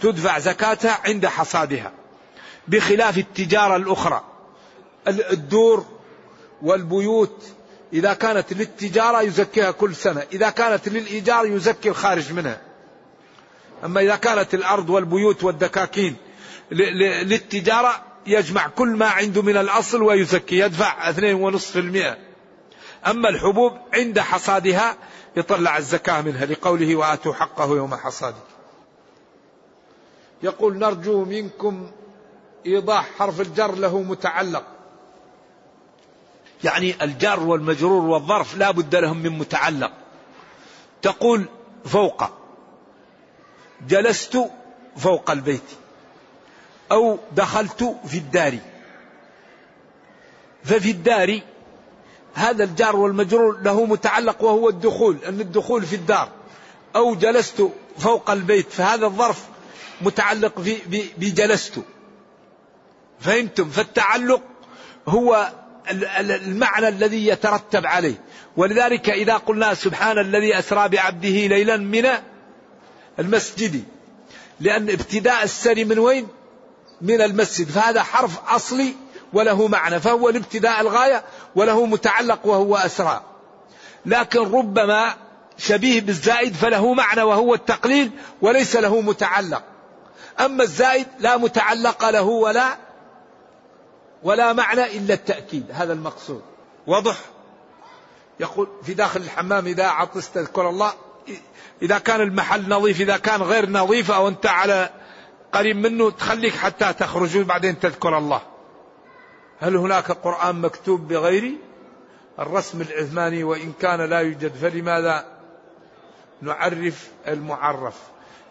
تدفع 0.00 0.38
زكاتها 0.38 0.98
عند 1.04 1.26
حصادها 1.26 1.92
بخلاف 2.68 3.18
التجارة 3.18 3.76
الأخرى. 3.76 4.24
الدور 5.08 5.86
والبيوت 6.62 7.44
إذا 7.92 8.14
كانت 8.14 8.52
للتجارة 8.52 9.22
يزكيها 9.22 9.70
كل 9.70 9.94
سنة 9.94 10.22
إذا 10.32 10.50
كانت 10.50 10.88
للإيجار 10.88 11.46
يزكي 11.46 11.88
الخارج 11.88 12.32
منها. 12.32 12.60
أما 13.84 14.00
إذا 14.00 14.16
كانت 14.16 14.54
الأرض 14.54 14.90
والبيوت 14.90 15.44
والدكاكين 15.44 16.16
للتجارة 16.70 18.02
يجمع 18.26 18.68
كل 18.68 18.88
ما 18.88 19.06
عنده 19.06 19.42
من 19.42 19.56
الأصل 19.56 20.02
ويزكي 20.02 20.58
يدفع 20.58 21.12
2.5% 21.12 22.27
أما 23.06 23.28
الحبوب 23.28 23.78
عند 23.94 24.20
حصادها 24.20 24.96
يطلع 25.36 25.78
الزكاة 25.78 26.20
منها 26.20 26.46
لقوله 26.46 26.96
وآتوا 26.96 27.34
حقه 27.34 27.76
يوم 27.76 27.94
حصاده. 27.94 28.36
يقول 30.42 30.78
نرجو 30.78 31.24
منكم 31.24 31.90
إيضاح 32.66 33.10
حرف 33.18 33.40
الجر 33.40 33.74
له 33.74 34.02
متعلق. 34.02 34.64
يعني 36.64 37.04
الجر 37.04 37.40
والمجرور 37.40 38.02
والظرف 38.04 38.56
لا 38.56 38.70
بد 38.70 38.96
لهم 38.96 39.16
من 39.16 39.38
متعلق. 39.38 39.92
تقول 41.02 41.44
فوق. 41.84 42.24
جلست 43.88 44.38
فوق 44.96 45.30
البيت. 45.30 45.70
أو 46.92 47.18
دخلت 47.32 47.96
في 48.06 48.18
الدار. 48.18 48.58
ففي 50.64 50.90
الدار 50.90 51.40
هذا 52.38 52.64
الجار 52.64 52.96
والمجرور 52.96 53.58
له 53.62 53.84
متعلق 53.84 54.42
وهو 54.42 54.68
الدخول 54.68 55.16
أن 55.28 55.40
الدخول 55.40 55.82
في 55.82 55.96
الدار. 55.96 56.28
أو 56.96 57.14
جلست 57.14 57.68
فوق 57.98 58.30
البيت 58.30 58.72
فهذا 58.72 59.06
الظرف 59.06 59.44
متعلق 60.00 60.52
بجلست 61.18 61.74
فهمتم؟ 63.20 63.70
فالتعلق 63.70 64.42
هو 65.08 65.52
المعنى 66.20 66.88
الذي 66.88 67.26
يترتب 67.26 67.86
عليه. 67.86 68.14
ولذلك 68.56 69.10
إذا 69.10 69.34
قلنا 69.34 69.74
سبحان 69.74 70.18
الذي 70.18 70.58
أسرى 70.58 70.88
بعبده 70.88 71.46
ليلا 71.46 71.76
من 71.76 72.08
المسجد. 73.18 73.84
لأن 74.60 74.90
ابتداء 74.90 75.44
السري 75.44 75.84
من 75.84 75.98
وين؟ 75.98 76.28
من 77.00 77.20
المسجد. 77.20 77.68
فهذا 77.68 78.02
حرف 78.02 78.38
أصلي 78.48 78.94
وله 79.32 79.68
معنى. 79.68 80.00
فهو 80.00 80.28
الابتداء 80.28 80.80
الغاية 80.80 81.24
وله 81.56 81.86
متعلق 81.86 82.46
وهو 82.46 82.76
أسرى. 82.76 83.22
لكن 84.06 84.52
ربما 84.52 85.14
شبيه 85.58 86.00
بالزائد 86.00 86.54
فله 86.54 86.94
معنى 86.94 87.22
وهو 87.22 87.54
التقليل 87.54 88.10
وليس 88.42 88.76
له 88.76 89.00
متعلق. 89.00 89.62
أما 90.40 90.62
الزائد 90.62 91.06
لا 91.18 91.36
متعلق 91.36 92.10
له 92.10 92.22
ولا 92.22 92.76
ولا 94.22 94.52
معنى 94.52 94.96
إلا 94.98 95.14
التأكيد. 95.14 95.66
هذا 95.72 95.92
المقصود. 95.92 96.42
واضح؟ 96.86 97.16
يقول 98.40 98.68
في 98.82 98.94
داخل 98.94 99.20
الحمام 99.20 99.66
إذا 99.66 99.86
عطست 99.86 100.34
تذكر 100.34 100.68
الله 100.68 100.92
إذا 101.82 101.98
كان 101.98 102.20
المحل 102.20 102.68
نظيف 102.68 103.00
إذا 103.00 103.16
كان 103.16 103.42
غير 103.42 103.70
نظيف 103.70 104.10
أو 104.10 104.28
أنت 104.28 104.46
على 104.46 104.90
قريب 105.52 105.76
منه 105.76 106.10
تخليك 106.10 106.54
حتى 106.54 106.92
تخرج 106.92 107.36
وبعدين 107.36 107.80
تذكر 107.80 108.18
الله. 108.18 108.40
هل 109.60 109.76
هناك 109.76 110.12
قرآن 110.12 110.60
مكتوب 110.60 111.08
بغير 111.08 111.52
الرسم 112.38 112.80
العثماني 112.80 113.44
وإن 113.44 113.72
كان 113.80 114.00
لا 114.00 114.18
يوجد؟ 114.18 114.52
فلماذا 114.52 115.24
نعرف 116.42 117.08
المعرف؟ 117.28 117.94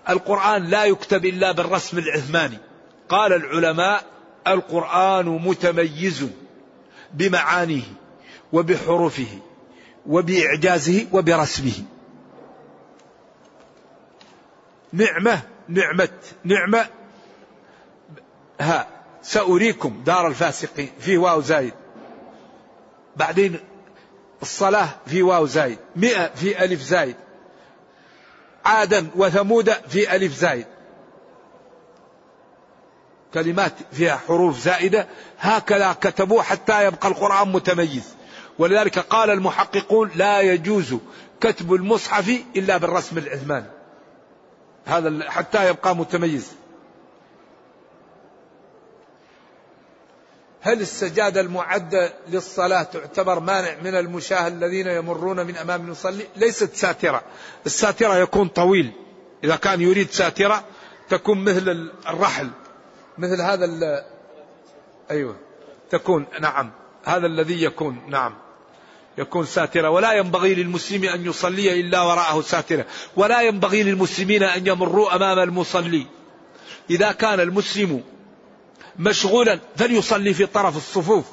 القرآن 0.09 0.63
لا 0.63 0.85
يكتب 0.85 1.25
إلا 1.25 1.51
بالرسم 1.51 1.97
العثماني. 1.97 2.57
قال 3.09 3.33
العلماء 3.33 4.03
القرآن 4.47 5.25
متميز 5.25 6.27
بمعانيه 7.13 7.83
وبحروفه 8.53 9.39
وبإعجازه 10.05 11.07
وبرسمه. 11.13 11.83
نعمة 14.93 15.41
نعمة 15.67 16.09
نعمة. 16.43 16.85
ها 18.59 18.96
سأريكم 19.27 20.03
دار 20.05 20.27
الفاسقين. 20.27 20.89
في 20.99 21.17
واو 21.17 21.41
زايد. 21.41 21.73
بعدين 23.15 23.59
الصلاة 24.41 24.89
في 25.05 25.23
واو 25.23 25.45
زايد. 25.45 25.77
مئة 25.95 26.27
في 26.35 26.63
ألف 26.63 26.81
زايد. 26.81 27.15
عادا 28.65 29.07
وثمود 29.15 29.69
في 29.71 30.15
ألف 30.15 30.33
زايد. 30.33 30.65
كلمات 33.33 33.73
فيها 33.91 34.19
حروف 34.27 34.59
زائدة. 34.59 35.07
هكذا 35.39 35.95
كتبوه 36.01 36.43
حتى 36.43 36.85
يبقى 36.85 37.07
القرآن 37.07 37.51
متميز. 37.51 38.15
ولذلك 38.59 38.99
قال 38.99 39.29
المحققون 39.29 40.11
لا 40.15 40.41
يجوز 40.41 40.95
كتب 41.41 41.73
المصحف 41.73 42.41
إلا 42.55 42.77
بالرسم 42.77 43.17
العثماني. 43.17 43.67
هذا 44.85 45.31
حتى 45.31 45.69
يبقى 45.69 45.95
متميز. 45.95 46.51
هل 50.67 50.81
السجادة 50.81 51.41
المعدة 51.41 52.13
للصلاة 52.29 52.83
تعتبر 52.83 53.39
مانع 53.39 53.75
من 53.83 53.95
المشاة 53.95 54.47
الذين 54.47 54.87
يمرون 54.87 55.45
من 55.45 55.57
أمام 55.57 55.81
المصلي؟ 55.81 56.27
ليست 56.35 56.75
ساترة. 56.75 57.23
الساترة 57.65 58.15
يكون 58.15 58.47
طويل. 58.47 58.91
إذا 59.43 59.55
كان 59.55 59.81
يريد 59.81 60.11
ساترة 60.11 60.63
تكون 61.09 61.43
مثل 61.43 61.91
الرحل. 62.07 62.49
مثل 63.17 63.41
هذا 63.41 63.65
ال 63.65 64.03
أيوة. 65.11 65.35
تكون 65.89 66.25
نعم. 66.39 66.71
هذا 67.05 67.25
الذي 67.25 67.63
يكون 67.63 68.01
نعم. 68.09 68.33
يكون 69.17 69.45
ساترة. 69.45 69.89
ولا 69.89 70.13
ينبغي 70.13 70.55
للمسلم 70.55 71.03
أن 71.03 71.25
يصلي 71.25 71.79
إلا 71.79 72.01
وراءه 72.01 72.41
ساترة. 72.41 72.85
ولا 73.15 73.41
ينبغي 73.41 73.83
للمسلمين 73.83 74.43
أن 74.43 74.67
يمروا 74.67 75.15
أمام 75.15 75.39
المصلي. 75.39 76.05
إذا 76.89 77.11
كان 77.11 77.39
المسلم 77.39 78.03
مشغولا 78.99 79.59
فليصلي 79.75 80.33
في 80.33 80.45
طرف 80.45 80.77
الصفوف. 80.77 81.25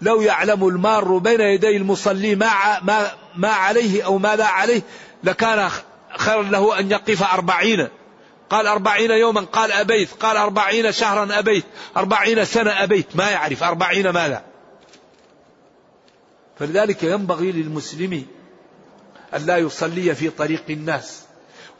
لو 0.00 0.20
يعلم 0.22 0.68
المار 0.68 1.18
بين 1.18 1.40
يدي 1.40 1.76
المصلي 1.76 2.34
ما 2.34 2.80
ما 2.82 3.12
ما 3.36 3.48
عليه 3.48 4.02
أو 4.02 4.18
ما 4.18 4.36
لا 4.36 4.46
عليه 4.46 4.82
لكان 5.24 5.70
خيرا 6.18 6.42
له 6.42 6.78
أن 6.78 6.90
يقف 6.90 7.22
أربعين. 7.22 7.88
قال 8.50 8.66
أربعين 8.66 9.10
يوما 9.10 9.40
قال 9.40 9.72
أبيت 9.72 10.12
قال 10.12 10.36
أربعين 10.36 10.92
شهرا 10.92 11.38
أبيت 11.38 11.64
أربعين 11.96 12.44
سنة 12.44 12.70
أبيت. 12.70 13.16
ما 13.16 13.30
يعرف 13.30 13.62
أربعين 13.62 14.10
ماذا 14.10 14.44
فلذلك 16.58 17.02
ينبغي 17.02 17.52
للمسلم 17.52 18.26
أن 19.34 19.46
لا 19.46 19.56
يصلي 19.56 20.14
في 20.14 20.30
طريق 20.30 20.64
الناس 20.70 21.22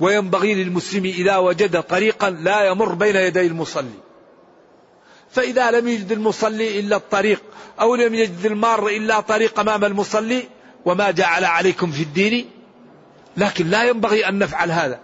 وينبغي 0.00 0.54
للمسلم 0.54 1.04
إذا 1.04 1.36
وجد 1.36 1.82
طريقا 1.82 2.30
لا 2.30 2.66
يمر 2.66 2.94
بين 2.94 3.16
يدي 3.16 3.46
المصلي. 3.46 4.07
فإذا 5.30 5.70
لم 5.70 5.88
يجد 5.88 6.12
المصلي 6.12 6.80
إلا 6.80 6.96
الطريق 6.96 7.42
أو 7.80 7.94
لم 7.94 8.14
يجد 8.14 8.46
المار 8.46 8.86
إلا 8.86 9.20
طريق 9.20 9.60
أمام 9.60 9.84
المصلي 9.84 10.48
وما 10.84 11.10
جعل 11.10 11.44
عليكم 11.44 11.90
في 11.90 12.02
الدين 12.02 12.50
لكن 13.36 13.70
لا 13.70 13.84
ينبغي 13.84 14.28
أن 14.28 14.38
نفعل 14.38 14.70
هذا. 14.70 15.00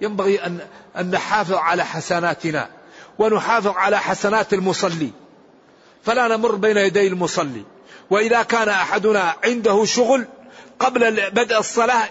ينبغي 0.00 0.46
أن, 0.46 0.58
أن 0.96 1.10
نحافظ 1.10 1.54
على 1.54 1.84
حسناتنا 1.84 2.68
ونحافظ 3.18 3.68
على 3.76 3.98
حسنات 3.98 4.54
المصلي. 4.54 5.10
فلا 6.04 6.28
نمر 6.36 6.54
بين 6.54 6.76
يدي 6.76 7.06
المصلي. 7.06 7.64
وإذا 8.10 8.42
كان 8.42 8.68
أحدنا 8.68 9.34
عنده 9.44 9.84
شغل 9.84 10.26
قبل 10.78 11.30
بدء 11.30 11.58
الصلاة 11.58 12.08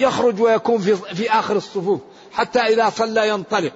يخرج 0.00 0.40
ويكون 0.40 0.80
في, 0.80 0.96
في 0.96 1.30
آخر 1.30 1.56
الصفوف 1.56 2.00
حتى 2.32 2.60
إذا 2.60 2.90
صلى 2.90 3.28
ينطلق. 3.28 3.72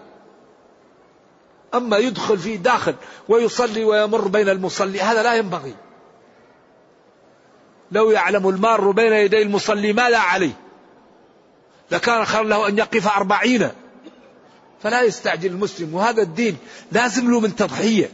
أما 1.77 1.97
يدخل 1.97 2.39
في 2.39 2.57
داخل 2.57 2.95
ويصلي 3.29 3.85
ويمر 3.85 4.29
بين 4.29 4.49
المصلي 4.49 5.01
هذا 5.01 5.23
لا 5.23 5.35
ينبغي. 5.35 5.75
لو 7.93 8.11
يعلم 8.11 8.49
المار 8.49 8.91
بين 8.91 9.13
يدي 9.13 9.43
المصلي 9.43 9.93
ما 9.93 10.11
لا 10.11 10.19
عليه. 10.19 10.53
لكان 11.91 12.25
خير 12.25 12.43
له 12.43 12.69
أن 12.69 12.79
يقف 12.79 13.09
أربعين. 13.09 13.69
فلا 14.83 15.03
يستعجل 15.03 15.51
المسلم 15.51 15.95
وهذا 15.95 16.23
الدين 16.23 16.57
لازم 16.93 17.31
له 17.31 17.41
من 17.41 17.57
تضحية. 17.57 18.11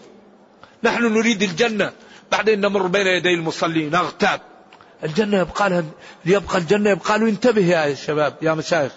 نحن 0.82 1.02
نريد 1.02 1.42
الجنة 1.42 1.92
بعدين 2.32 2.60
نمر 2.60 2.86
بين 2.86 3.06
يدي 3.06 3.34
المصلي 3.34 3.90
نغتاب. 3.90 4.40
الجنة 5.04 5.38
يبقى 5.38 5.70
لها 5.70 5.84
ليبقى 6.24 6.58
الجنة 6.58 6.90
يبقى 6.90 7.18
له 7.18 7.28
انتبه 7.28 7.66
يا 7.66 7.94
شباب 7.94 8.34
يا 8.42 8.54
مشايخ. 8.54 8.92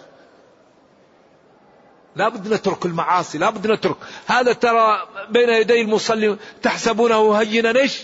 لا 2.16 2.30
بد 2.30 2.54
نترك 2.54 2.86
المعاصي 2.86 3.38
لا 3.38 3.50
بد 3.50 3.68
نترك. 3.72 3.96
هذا 4.26 4.54
ترى 4.54 5.08
بين 5.30 5.50
يدي 5.50 5.82
المصلي 5.82 6.38
تحسبونه 6.62 7.34
هينا 7.34 7.80
إيش؟ 7.80 8.02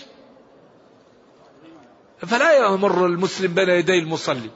فلا 2.18 2.66
يمر 2.66 3.06
المسلم 3.06 3.54
بين 3.54 3.68
يدي 3.68 3.98
المصلي 3.98 4.50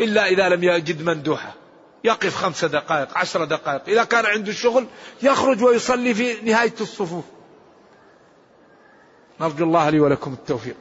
إلا 0.00 0.26
إذا 0.26 0.48
لم 0.48 0.64
يجد 0.64 1.02
مندوحة. 1.02 1.54
يقف 2.04 2.36
خمس 2.36 2.64
دقائق 2.64 3.18
عشر 3.18 3.44
دقائق. 3.44 3.82
إذا 3.88 4.04
كان 4.04 4.26
عنده 4.26 4.52
شغل 4.52 4.86
يخرج 5.22 5.64
ويصلي 5.64 6.14
في 6.14 6.40
نهاية 6.42 6.74
الصفوف. 6.80 7.24
نرجو 9.40 9.64
الله 9.64 9.90
لي 9.90 10.00
ولكم 10.00 10.32
التوفيق. 10.32 10.76